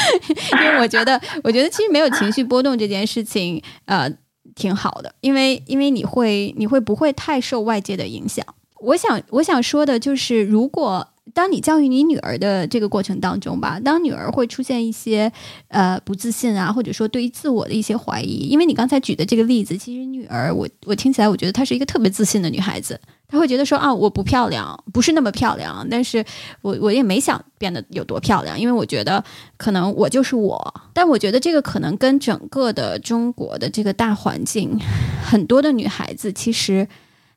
[0.64, 4.10] 因为我觉得我觉得其实没有情绪波动这件事情呃
[4.54, 8.44] 挺好的，因为因为你会你会不会太受外界的影响。
[8.82, 15.32] 我想，我想说的就是，如果当你教育你女儿的这个过程当中吧，当女儿会出现一些
[15.68, 26.24] 呃不自信啊，或者说对于自我的一些怀疑，因为你刚才举的这个例子，其实女儿我我听起来，我觉得她是一个特别自信的女孩子，她会觉得说啊，我不漂亮，不是那么漂亮，但是
[26.60, 29.22] 我我也没想变得有多漂亮，因为我觉得
[29.56, 34.76] 可能我就是我，但我觉得这个可能跟整个的中国的这个大环境，
[35.24, 36.88] 很多的女孩子其实。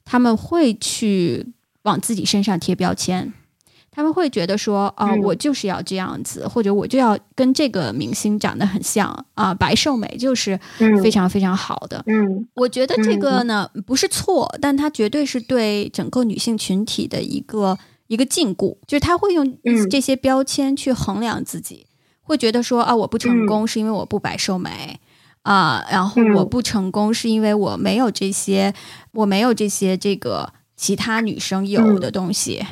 [0.06, 1.46] 他们会去
[1.82, 3.34] 往自己身上贴标签，
[3.92, 10.60] 他们会觉得说啊，我就是要这样子，或者我就要跟这个明星长得很像啊，白瘦美就是
[11.02, 12.04] 非常非常好的。
[12.08, 17.78] 嗯，我觉得这个呢不是错，但它绝对是对整个女性群体的一个
[18.08, 19.58] 一个禁锢，就是他会用
[19.90, 21.88] 这些标签去衡量自己，
[22.22, 25.00] 会觉得说啊，我不成功是因为我不白瘦美。
[25.46, 28.74] 啊，然后我不成功是因为我没有这些，
[29.12, 32.66] 我没有这些这个其他女生有的东西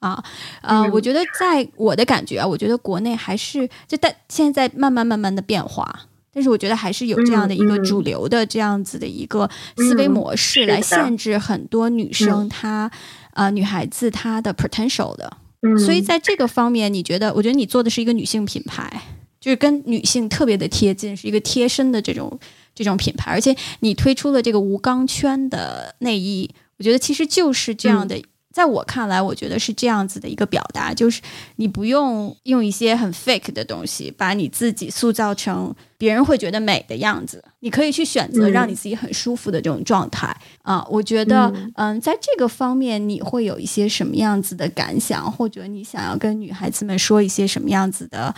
[0.00, 0.22] 啊
[0.60, 0.84] 啊！
[0.92, 9.48] 我觉得在我的感觉啊，我觉得国内还是就但现在慢慢慢慢的变化，但是我觉得还是有这样的一个主流的这样子的一个
[9.78, 12.90] 思维模式来限制很多女生她
[13.32, 15.38] 呃女孩子她的 potential 的。
[15.62, 17.32] 嗯，所以在这个方面，你觉得？
[17.34, 19.02] 我觉得你做的是一个女性品牌，
[19.40, 22.38] 就是跟女性特别的贴近，是一个贴身的这种
[22.74, 28.20] 这种品牌，而且你推出了这个无钢圈的内衣，我觉得其实就是这样的。
[28.52, 31.22] 在我看来，我觉得是这样子的一个表达，就是
[31.54, 37.44] 你不用用一些很 fake 的东西，把你自己塑造成别人会觉得美的样子。
[37.60, 40.84] 你可以去选择让你自己很舒服的这种状态啊。
[40.90, 48.34] 我觉得，嗯，在这个方面，你会有一些什么样子的感想，或者你想要跟女孩子们说一些什么样子的，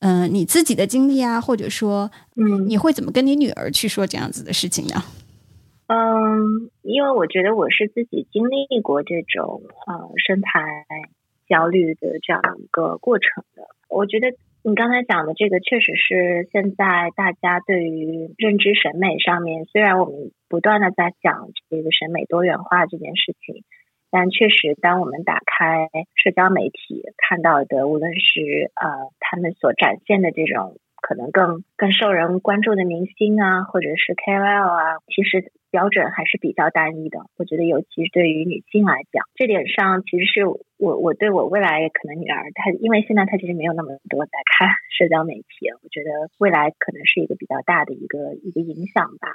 [0.00, 5.02] 嗯，你自己的经历啊，或者说，嗯，你会怎么跟你女儿去说这样子的事情呢？
[5.88, 10.86] 嗯，因为我觉得我是自己经历过这种呃身材
[11.48, 13.62] 焦虑的这样一个过程的。
[13.88, 14.28] 我觉得
[14.62, 23.64] 你刚才讲的这个确实是现在大家对于认知审美上面，虽然我们不断的在讲这个审美多元化这件事情，
[24.10, 30.76] 但确实当我们打开社交媒体看到的，无论是呃他们所展现的这种。
[31.02, 37.20] 可能更更受人关注的明星啊，或者是 KOL 啊，其实标准还是比较单一的。
[37.38, 49.32] 我觉得，尤其是对于女性来讲，这点上其实是我我对我未来可能女儿，她因为现在她其实没有那么多在看社交媒体，我觉得未来可能是一个比较大的一个一个影响吧。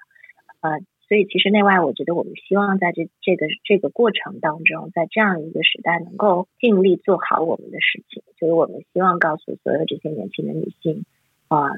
[0.61, 8.23] 呃，所以其实内外，我觉得我们希望在这这个这个过程当中，在这样一个时代，能够尽力做好我们的事情。
[8.39, 11.05] 就是我们希望告诉所有这些年轻的女性。
[11.47, 11.69] 啊，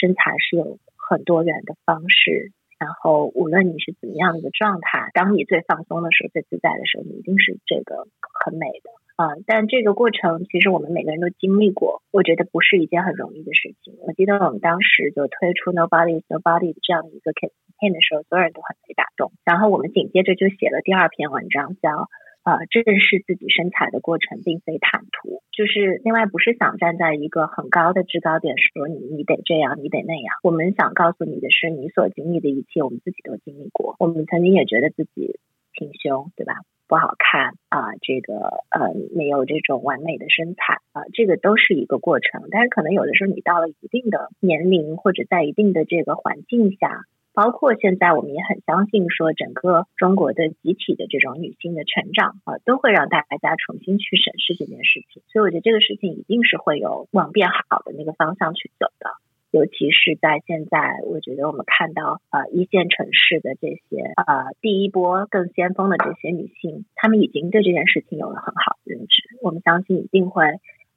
[0.00, 8.90] 身材是有很多元的方式，然后无论你是怎么样的一个状态，当你最放松的时候、最自在的时候，你一定是这个很美的
[9.22, 9.36] 啊。
[9.46, 13.92] 但这个过程其实我们每个人都经历过，我觉得不是一件很容易的事情。
[14.00, 17.34] 我记得我们当时就推出 Nobody Nobody 这样的一个
[17.80, 19.32] 看的时候，所有人都很被打动。
[19.44, 22.06] 然后我们紧接着就写了第二篇文章，叫。
[22.42, 30.34] 啊，正视自己身材的过程并非坦途，就是另外不是想站在一个很高的制高点说你你得这样，你得那样。
[30.42, 33.94] 我们想告诉你的是，你所经历的一切，我们自己都经历过。
[33.98, 35.38] 我们曾经也觉得自己
[35.74, 36.54] 挺胸，对吧？
[36.88, 42.48] 不好看啊，这个呃没有这种完美的身材啊，这个都是一个过程。
[42.50, 47.04] 但是可能有的时候你到了一定的年龄，或者在一定的这个环境下。
[47.40, 55.22] 包括现在，我们也很相信说，整个中国的集体的这种女性的成长啊，都会让大家重新去审视这件事情。
[55.32, 59.08] 所以，我觉得这个事情一定是会有往变好的那个方向去走的。
[59.52, 69.22] 尤其是在现在，我觉得我们看到呃一线城市的这些呃第一波更先锋的这些女性，她们已经对这件事情有了很好的认知。
[69.40, 70.44] 我们相信一定会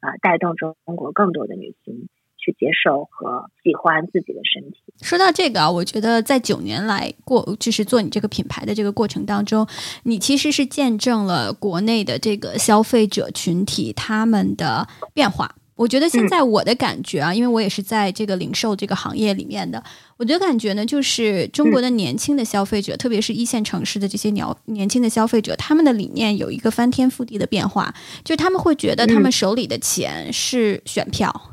[0.02, 2.10] 啊带动中国更多的女性。
[2.44, 4.80] 去接受和喜欢自己的身体。
[5.02, 9.66] 说到这个啊，我觉得在九年来过，就是做你这个品牌的这个过程当中，
[10.04, 15.56] 你其实是见证了国内的这个消费者群体他们的变化。
[15.76, 19.84] 我觉得现在我的感觉啊，因为我也是在这个零售这个行业里面的，
[20.18, 27.92] 我的感觉呢，就是中国的年轻的消费者，特别是一线城市的这些年年轻的消费者，他们的理念有一个翻天覆地的变化，
[28.24, 31.53] 就是他们会觉得他们手里的钱是选票。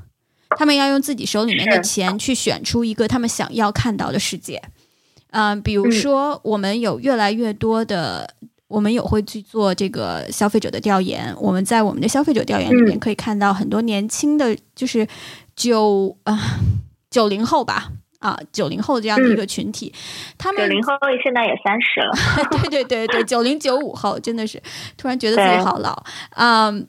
[0.57, 4.61] 他们要用自己手里面的钱去选出一个他们想要看到的世界，
[5.31, 8.35] 嗯，比如说我们有越来越多的，
[8.67, 15.07] 我们有会去做这个消费者的调研，我们在我们的消费者调研里面可以看到很多年轻的，就是
[15.55, 16.59] 九啊
[17.11, 19.95] 九零后吧，啊九零后这样的一个群体，
[20.37, 20.93] 他们九零后
[21.23, 22.13] 现在也三十了，
[22.69, 24.61] 对对对对，九零九五后真的是
[24.97, 26.89] 突然觉得自己好老，嗯。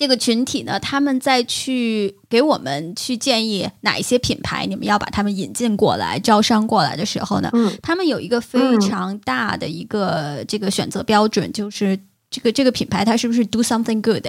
[0.00, 14.26] 这个群体呢，他们再去给我们去建议哪一些品牌，你们要把他们引进过来、招商过来的时候呢，他们有一个非常大的一个这个选择标准，就是这个这个品牌它是不是 do something good。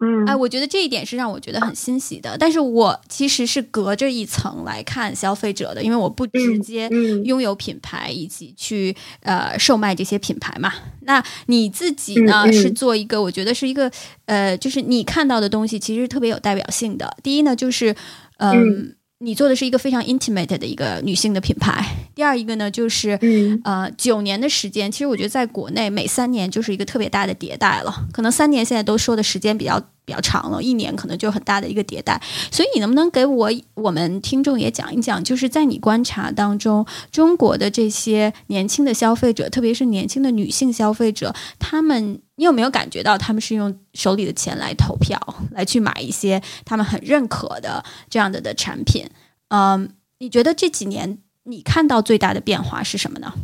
[0.00, 2.36] 嗯，哎，我觉得这一点是让我觉得很欣喜的。
[2.36, 6.88] 但是我其实是隔着一层来看消费者的，因为我不直接
[7.24, 10.72] 拥有品牌以及去呃售卖这些品牌嘛。
[11.02, 13.90] 那你自己呢，是做一个，我觉得是一个
[14.26, 17.16] 呃，就是你看到的东西其实特别有代表性的。
[17.22, 17.94] 第一呢，就是
[18.38, 18.96] 嗯。
[19.18, 21.84] 你做的是一个非常 intimate 的一个女性的品牌。
[22.14, 23.18] 第二一个呢，就是
[23.64, 28.06] 呃九年的时间，其实我觉得在国内每三年就是一个特别大的迭代了。
[28.12, 32.20] 可能三年现在都说的时间比较比较长了，一年可能就很大的一个迭代。
[32.50, 42.20] 所以你能不能给我我们听众也讲一讲，就是在你观察当中，中国的这些年轻的消费者，特别是年轻的女性消费者，他们。
[42.36, 45.16] 你有没有感觉到他们是用手里的钱来投票，
[45.52, 49.08] 来去买一些他们很认可的这样的的产品？
[49.50, 53.34] 嗯，你觉得这几年你看到最大的变化是什么呢？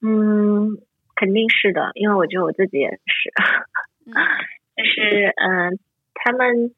[0.00, 0.78] 嗯，
[1.16, 3.32] 肯定是的，因为我觉得我自己也是，
[4.78, 5.76] 就是嗯，
[6.14, 6.72] 他们，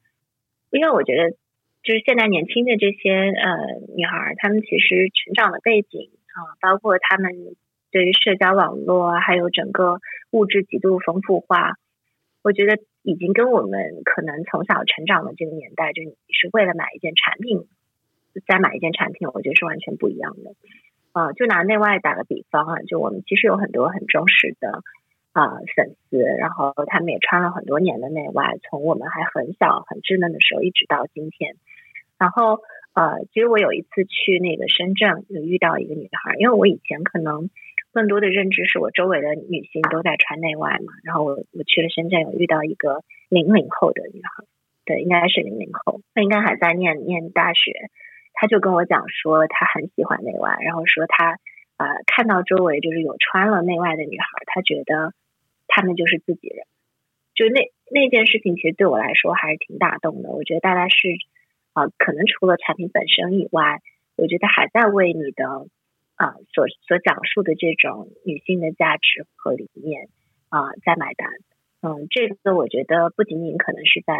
[0.71, 1.37] 因为我觉得
[1.83, 7.31] 就是现在年轻的这些呃女孩，她们其实成长的背景啊，包括她们
[7.91, 9.99] 对于社交网络，还有整个
[10.31, 11.75] 物质极度丰富化，
[12.41, 17.67] 我觉得已经跟我们可能从小成长的这个年代，就你是为了买一件产品
[18.47, 20.55] 再买一件产品，我觉得是完全不一样的。
[21.11, 24.81] 啊，就拿内外打个比方啊，就我们其实有很多很忠实的
[25.33, 31.55] 啊粉丝，然后他们也穿了很多年的内外，从我们还很小很稚嫩的时候一直到今天。
[32.17, 32.59] 然后
[32.93, 37.49] 呃，其实我有一次去那个深圳，就遇到一个女孩，因为我以前可能
[37.93, 44.43] 更多的认知是我周围的女性都在穿内外嘛，然后我我去了深圳，有遇到一个零零后的女孩，
[44.85, 47.89] 对，应该是零零后，她应该还在念念大学。
[48.33, 51.37] 他就跟我讲说，他很喜欢内外，然后说他
[51.77, 55.13] 呃看到周围就是有穿了内外的女孩，他觉得
[55.71, 56.67] 他们就是自己人。
[57.33, 60.29] 就那那件事情，其实对我来说还是挺打动的。
[60.31, 61.15] 我觉得大家是
[61.71, 63.79] 啊，可能除了产品本身以外，
[64.17, 65.67] 我觉得还在为你的
[66.15, 70.09] 啊所所讲述的这种女性的价值和理念
[70.49, 71.29] 啊在买单。
[71.81, 74.13] 嗯，这个我觉得不仅仅可能是在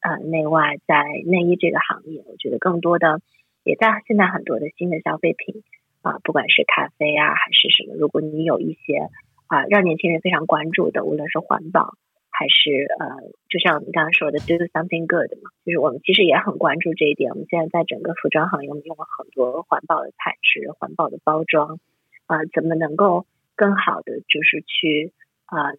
[0.00, 3.20] 呃内外在内衣这个行业，我觉得更多的。
[3.64, 5.64] 也在现在很多的新的消费品
[6.02, 9.08] 啊，不管是咖啡啊还是什么，如果你有一些
[9.48, 11.98] 啊让年轻人非常关注的，无论是环保
[12.30, 17.32] 还是呃，就像你刚刚说的 do something good 嘛，就是我们其实也很关注这一点。
[17.32, 21.80] 我们现在在整个服装行业，我们用了很多环保的材质、环保的包装
[22.26, 23.26] 啊，怎么能够
[23.56, 25.12] 更好的就是去
[25.46, 25.74] 啊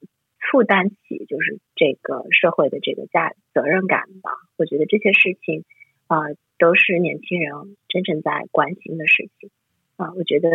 [0.52, 4.32] 负担起就是这个社会的这个价责任感吧？
[4.58, 5.64] 我觉得这些事情
[6.08, 6.18] 啊。
[6.60, 7.54] 都是年轻人
[7.88, 9.50] 真正在关心的事情
[9.96, 10.12] 啊！
[10.18, 10.50] 我觉得，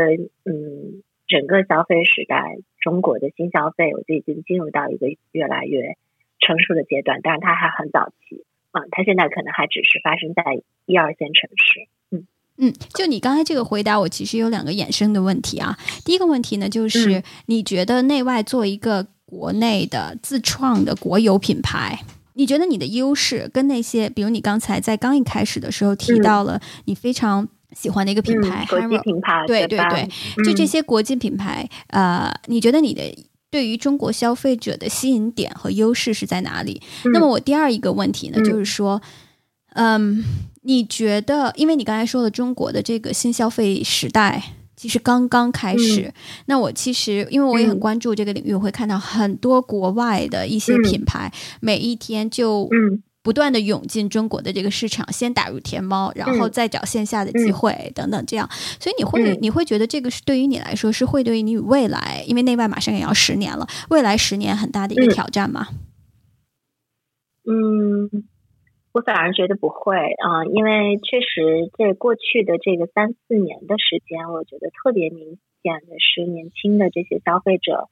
[0.45, 1.03] 嗯，
[1.35, 5.97] 整个消费时代，中国的新消费，我觉得已经进入到一个越来越
[6.39, 7.18] 成熟的阶段。
[7.24, 11.89] 但是它还很早期啊，它现在可能还只是发生在一二线城市。
[12.12, 12.26] 嗯
[12.59, 15.76] 嗯，就你刚才这个回答，我其实有两个衍生的问题啊。
[16.05, 21.99] 第一个问题呢，就是你觉得内外做一个国内的自创的国有品牌？
[22.35, 30.09] 你觉得你的优势跟那些，比如你刚才在刚一开始的时候提到了你非常喜欢的一个品牌，国际品牌，对对对，
[30.45, 33.03] 就这些国际品牌，呃，你觉得你的
[33.51, 36.83] 对于中国消费者的吸引点和优势是在哪里？
[37.12, 39.01] 那么我第二一个问题呢，就是说，
[39.75, 40.25] 嗯，
[40.62, 44.43] 你觉得，因为你刚才说了中国的这个新消费时代。
[44.77, 46.12] 其实刚刚开始，
[46.47, 52.69] 那我其实因为我也很关注这个领域，我会看到很多国外的一些品牌，每一天就
[53.25, 58.49] 不断的涌进中国的这个市场，先打入天猫，然后再找线下的机会等等这样。
[58.53, 65.66] 所以你会你会觉得这个是对于你来说是会对于你未来，因为内外马上也要十年了，未来十年很大的一个挑战吗？
[67.49, 68.29] 嗯。
[68.95, 77.89] 我反而觉得不会啊，因为确实在过去的这个三四年的时间，我觉得特别明显的是年轻的这些消费者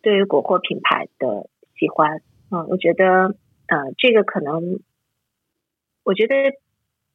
[0.00, 2.22] 对于国货品牌的喜欢。
[2.50, 3.36] 嗯，我觉得
[3.68, 4.80] 呃，这个可能，
[6.02, 6.34] 我觉得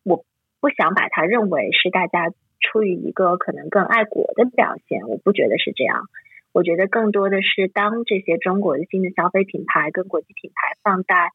[0.04, 0.26] 我
[0.62, 2.32] 不想把它认为是大家
[2.62, 6.06] 出于一个可能更爱国的表现，我不觉得是这样。
[6.54, 11.30] 我觉得更多的是当这些中国的新的消费品牌跟国际品牌放在。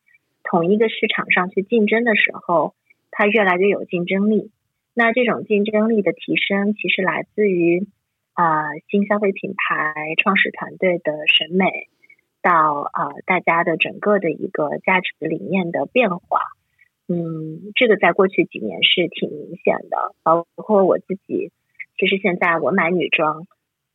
[0.44, 2.74] 同一个市场上去竞争的时候，
[3.10, 4.50] 它越来越有竞争力。
[4.94, 7.86] 那这种竞争力的提升，其实来自于
[8.32, 11.88] 啊新消费品牌创始团队的审美，
[12.42, 16.40] 到啊大家的整个的一个价值理念的变化。
[17.08, 20.14] 嗯，这个在过去几年是挺明显的。
[20.22, 21.50] 包括我自己，
[21.98, 23.46] 其实现在我买女装，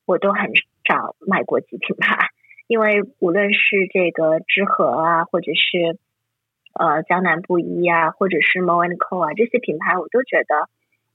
[0.06, 0.52] 我都很
[0.88, 2.30] 少买国际品牌，
[2.68, 6.00] 因为无论是这个知和啊，或者是
[6.74, 10.68] 呃，江南布衣啊，或者是 Mo and Co 啊，这些品牌我都觉得，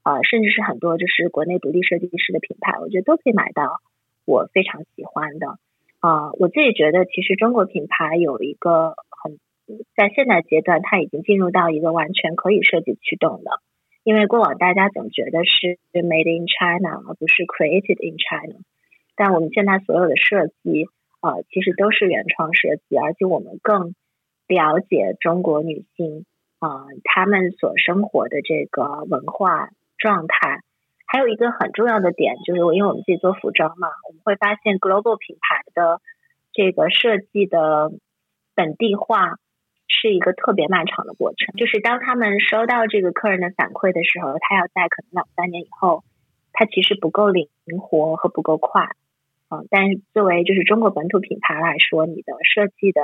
[0.04, 3.80] 呃，甚至是很多就是国内独立设计师的品牌，我觉得都可以买到
[4.24, 5.58] 我非常喜欢的。
[6.00, 9.38] 啊，我自己觉得，其实中国品牌有一个很
[9.96, 13.50] 在现在阶段，它已经进入到一个完全可以设计驱动的，
[14.04, 18.60] 因为过往大家总觉得是 Made in China 而不是 Created in China，
[19.16, 20.86] 但我们现在所有的设计，
[21.20, 23.94] 呃，其实都是原创设计，而且我们更。
[24.48, 26.24] 了解中国女性
[26.58, 29.68] 啊，她们所生活的这个文化
[29.98, 30.62] 状态，
[31.08, 36.02] 还有一个很重要的点，就是因为我们自己做服装嘛，我们会发现 global 品牌的
[36.52, 37.90] 这个设计的
[38.54, 39.38] 本地化
[39.88, 41.56] 是一个特别漫长的过程。
[41.56, 46.04] 就是当他们收到这个客人的反馈的时候，他要在可能两三年以后，
[46.52, 47.48] 他其实不够灵
[47.80, 48.90] 活和不够快。
[49.50, 53.00] 嗯，但是作为就是中国本土品牌来说，你的设计的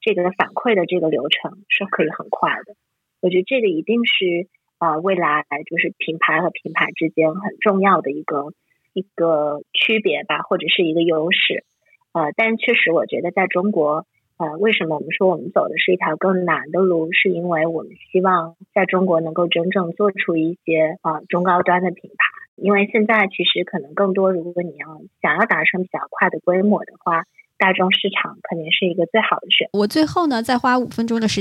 [0.00, 2.74] 这个反馈的这个流程是可以很快的。
[3.20, 4.48] 我觉得这个一定是
[4.82, 8.52] 啊，未来就是品牌和品牌之间很重要的一个
[8.92, 11.62] 一个区别吧，或者是一个优势。
[12.10, 14.06] 呃，但确实，我觉得在中国，
[14.38, 22.26] 呃，为什么我们说我们走的是一条更难的路，是因为我们希望在中国能够真正做出一些啊中高端的品牌。
[22.56, 27.22] 因为现在其实可能更多，如果你要想要达成比较快的规模的话，
[27.56, 29.68] 大众市场肯定是一个最好的选。
[29.74, 31.40] 我最后呢，再花五分钟的时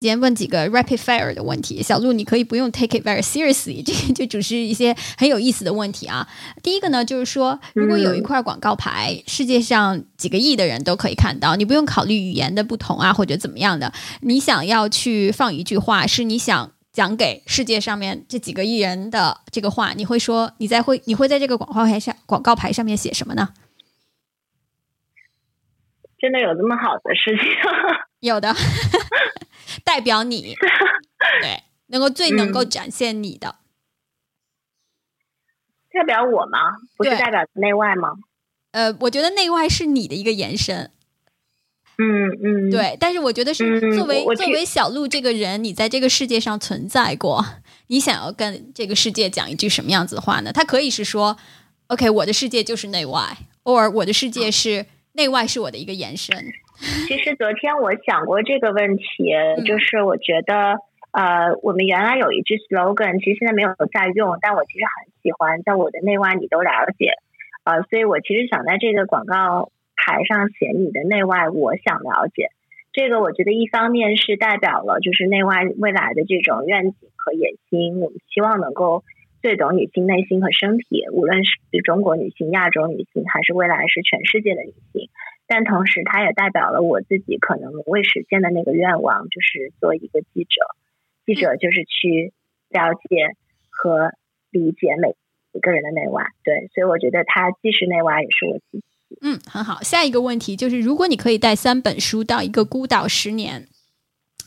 [0.00, 1.82] 间问几个 rapid fire 的问题。
[1.82, 6.28] 小鹿，你可以不用 take it very seriously，这就只是一些很有意思的问题啊。
[6.62, 16.72] 第一个呢，就是说，如果有一块广告牌，世界上几个亿的人都可以看到，你不用考虑语言的不同啊，或者怎么样的，你想要去放一句话，是你想。
[16.92, 23.50] 讲给世界上面这几个亿人的这个话，你会说你在会你会在这个广告牌上广告牌上面写什么呢？
[26.18, 27.46] 真的有这么好的事情？
[28.20, 28.48] 有的，
[29.86, 30.56] 代表你，
[31.40, 33.54] 对，能够最能够展现你的，
[35.92, 36.58] 代表我吗？
[36.96, 38.14] 不是代表内外吗？
[38.72, 40.90] 呃，我觉得内外是你的一个延伸。
[41.98, 47.42] 嗯嗯，对，但是我觉得是作为作为小鹿这个人，你在这个世界上存在过，
[47.86, 50.52] 你想要跟这个世界讲一句什么样子的话呢？
[50.52, 51.38] 它可以是说
[51.86, 56.52] ，OK，我的世界就是内外，，or 我的世界是内外是我的一个延伸。
[57.08, 59.32] 其实昨天我想过这个问题，
[59.66, 60.78] 就是我觉得，
[61.12, 67.12] 呃，我们原来有一句 slogan，其实现在没有在用，但我其实很喜欢，在我的内外你都了解，
[67.64, 69.70] 呃，所以我其实想在这个广告。
[69.98, 72.50] 牌上写你的内外，我想了解
[72.92, 73.18] 这个。
[73.18, 79.02] 我觉得一方面是代表了就是内外未来的这种愿景和野心，我们希望能够
[79.42, 85.08] 最懂女性内心和身体，无论是中国女性、亚洲女性，还是未来是全世界的女性。
[85.46, 90.62] 但同时，它也代表了我自己可能未实现的那个愿望，就是做一个记者。
[91.24, 92.32] 记者就是去
[92.68, 93.36] 了解
[93.70, 94.12] 和
[94.50, 95.16] 理解每
[95.52, 96.24] 一个人的内外。
[96.44, 98.84] 对，所以我觉得它既是内外，也是我自己。
[99.22, 99.82] 嗯，很好。
[99.82, 103.68] 下一个问题就是，如果你可以带三本书到一个孤岛十年，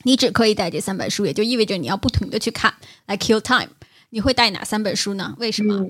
[0.03, 2.73] 你只可以带这三本书，也就意味着你要不停的去看
[3.05, 3.71] 来 kill time。
[4.11, 5.35] 你会带哪三本书呢？
[5.39, 5.85] 为什么？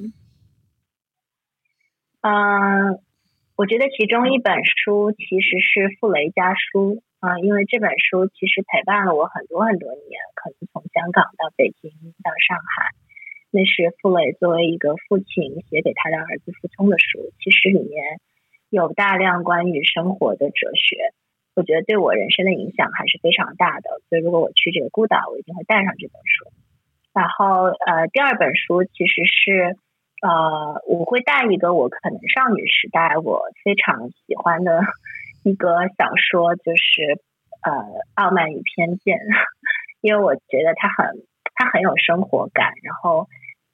[2.21, 2.99] 嗯，
[3.59, 11.91] 我觉得其中一本书其实是《傅雷家书》啊，因为这本书其实陪伴了我很多很多年，可能从香港到北京
[12.23, 12.95] 到上海，
[13.51, 18.23] 那是傅雷作为一个父亲写给他的儿子傅聪的书，其实里面。
[18.69, 21.11] 有大量关于生活的哲学，
[21.55, 23.89] 我觉得对我人生的影响还是非常大的。
[24.07, 26.47] 所以，如果我去这个孤岛，我一定会带上这本书。
[27.11, 29.75] 然后，呃，第二本书其实是，
[30.21, 34.81] 呃，我会带一个我可能少女时代我非常喜欢的
[35.43, 37.21] 一个小说，就是
[37.63, 37.71] 呃，
[38.15, 39.17] 《傲慢与偏见》，
[40.01, 41.23] 因为我觉得它很，
[41.55, 43.27] 它很有生活感，然后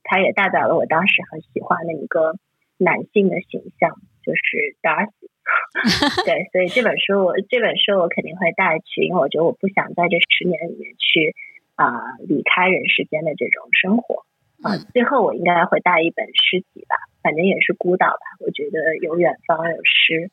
[0.04, 2.36] 它也代表了我当时很喜欢的一个
[2.78, 3.96] 男性的形象。
[4.26, 5.30] 就是 Darcy，
[6.26, 11.36] 对，所以这本书我这本书我肯定会带去，因为我觉得我不想在这十年里面去
[11.76, 14.26] 啊离开人世间的这种生活
[14.62, 14.78] 啊。
[14.93, 18.26] 最后我应该会带一本诗集吧，反正也是孤岛吧。
[18.39, 20.32] 我觉得有远方有诗，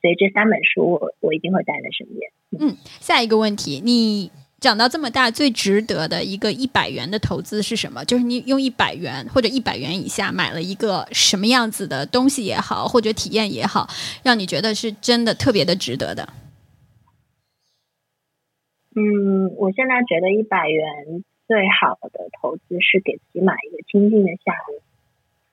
[0.00, 2.30] 所以这三本书我我一定会带在身边。
[2.60, 4.30] 嗯，下一个问题你。
[4.60, 8.02] 长到这么大，最值得的一个一百元的投资是什么？
[8.06, 13.86] 就是你用一百元或者一百元以下买了一个什么样子的东西也好，或者体验也好，
[14.22, 16.26] 让你觉得是真的特别的值得的。
[18.96, 24.82] 嗯，我现在觉得一百元最好的投资是给自己买一个清静的下午。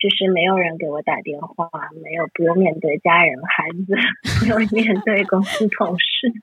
[0.02, 1.70] 就是没有人给我打电话，
[2.02, 3.94] 没有不用面对家人、孩子，
[4.42, 6.34] 不用面对公司同事，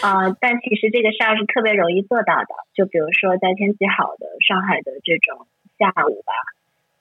[0.00, 0.32] 啊！
[0.40, 2.48] 但其实这个事儿是特别容易做到的。
[2.72, 5.46] 就比如说在天气好的上海的这种
[5.76, 6.32] 下午吧，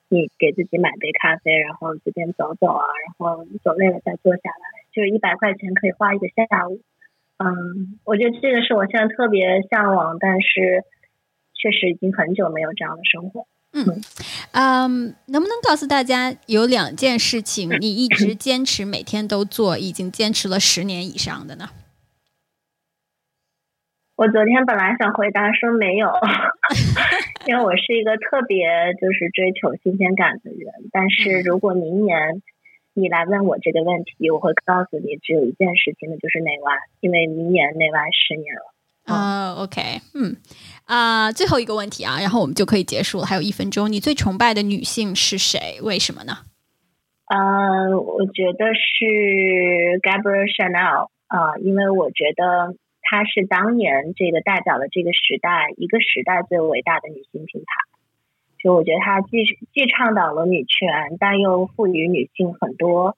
[0.09, 6.81] 你给自己买杯咖啡，然后随便走走啊，然后走累了再坐下来，就是一百块钱可以花一个下午。
[7.39, 10.83] 嗯，我觉得这个是我现在特别向往，但是
[11.61, 13.45] 确实已经很久没有这样的生活。
[13.73, 13.85] 嗯，
[14.51, 21.69] 嗯，能不能告诉大家有两件事情你一直坚持每天都做，已经坚持了十年以上的呢？
[24.17, 26.11] 我昨天本来想回答说没有，
[27.47, 30.73] 因为我是一个特别就是追求新鲜感的人。
[30.91, 32.41] 但是如果明年
[32.93, 38.73] 你来问我这个问题，我会告诉你只有一件事情，那就是内外，因为明年内外十年了。
[39.05, 39.81] 啊，OK，
[40.13, 40.37] 嗯，
[40.91, 43.89] 啊，最后一个问题啊，然后我们就可以结束了，还有一分钟。
[43.89, 45.79] 你最崇拜的女性是谁？
[45.81, 46.39] 为什么呢？
[47.31, 48.99] 呃，我觉得是
[50.03, 57.71] Gabrielle Chanel 啊，因为我觉得她是当年这个代表了这个时代一个时代最伟大的女性品牌。
[58.61, 63.15] 就我觉得她既既倡导了女权，但又赋予女性很多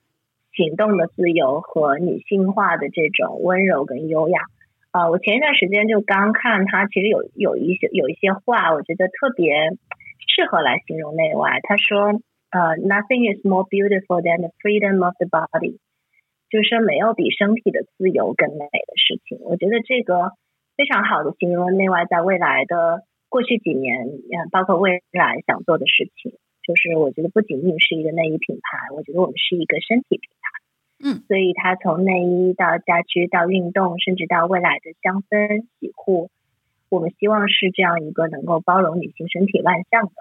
[0.53, 4.41] 行动的自由和女性化的这种温柔跟优雅。
[4.93, 9.51] 啊，我前一段时间就刚看他，其实有有一些有一些话，我觉得特别
[10.33, 11.59] 适合来形容内外。
[11.63, 12.21] 他说。
[12.53, 15.81] 呃，nothing is more beautiful than the freedom of the body，
[16.53, 19.39] 就是说没有比身体的自由更美的事情。
[19.41, 20.37] 我觉得这个
[20.77, 24.05] 非常好的形容了内外在未来的过去几年，
[24.51, 26.37] 包括未来想做的事情。
[26.61, 30.62] 就是我觉得不仅仅是一个内衣品牌，我觉得我们是一个身体品牌。
[31.03, 36.31] 嗯，所以它从内衣到家居到运动，甚至到未来的香氛洗护，
[36.87, 40.13] 我们希望是这样一个能够包容女性身体万象的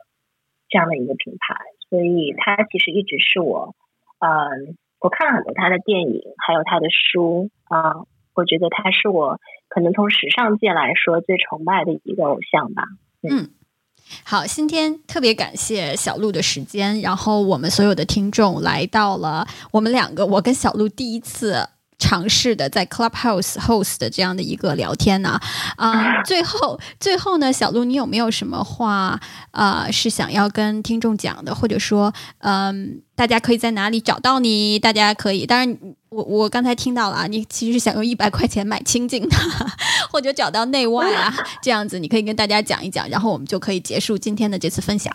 [0.68, 1.54] 这样的一个品牌。
[1.88, 3.76] 所以他其实一直是我，
[4.18, 8.02] 嗯，我看了很多他的电影，还有他的书啊，
[8.34, 12.82] 我觉得他是我可能从时尚界来说最崇拜的一个偶像吧。
[13.22, 13.50] 嗯，
[14.24, 21.68] 好，今天特别感谢小鹿的时间，然后我们所有的听众来到了我们两个，我跟小鹿第一次。
[22.02, 25.40] 尝试的在 Clubhouse host 的这样的一个聊天呢，
[25.76, 29.20] 啊， 最后最后呢，小鹿，你有没有什么话
[29.52, 34.80] 啊是想要跟听众讲的，或者说，嗯，大家可以在哪里找到你？
[34.80, 35.78] 大家可以，当然，
[36.08, 39.36] 我我刚才听到了啊，你其实想用一百块钱买清净的，
[40.10, 41.32] 或者找到内外啊，
[41.62, 45.12] 这样子，你可以跟大家讲一讲，然后我们就可以结束今天的这次分享。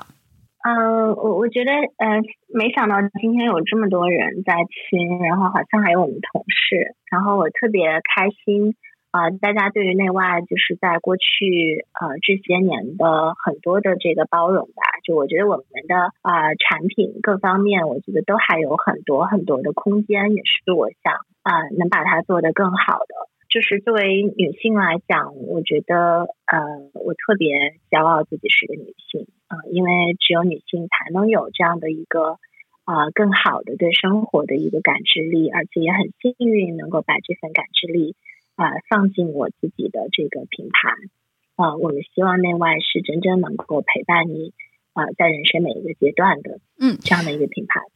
[0.63, 2.21] 嗯，我我觉得，呃，
[2.53, 4.53] 没想到今天有这么多人在
[4.89, 8.75] 听，然后好像还有我们同事，然后我特别开心
[9.11, 9.29] 啊！
[9.29, 23.15] 大家对于内外就是在过去呃这些年的很多的这个包容吧，就我觉得我们的啊产品各方面，我觉得都还有很多很多的空间，也是我想啊能把它做得更好的。
[23.57, 26.59] 就是作为女性来讲，我觉得呃，
[26.93, 32.37] 我特别骄傲自己是个女性啊，因为只有女性才能有这样的一个
[32.85, 38.15] 啊更好的对生活的一个感知力，而且也很幸运能够把这份感知力
[38.57, 40.93] 啊放进我自己的这个品牌
[41.55, 41.75] 啊。
[41.77, 44.53] 我们希望内外是真正能够陪伴你
[44.93, 47.89] 啊，在人生每一个阶段的嗯这样的一个品牌吧。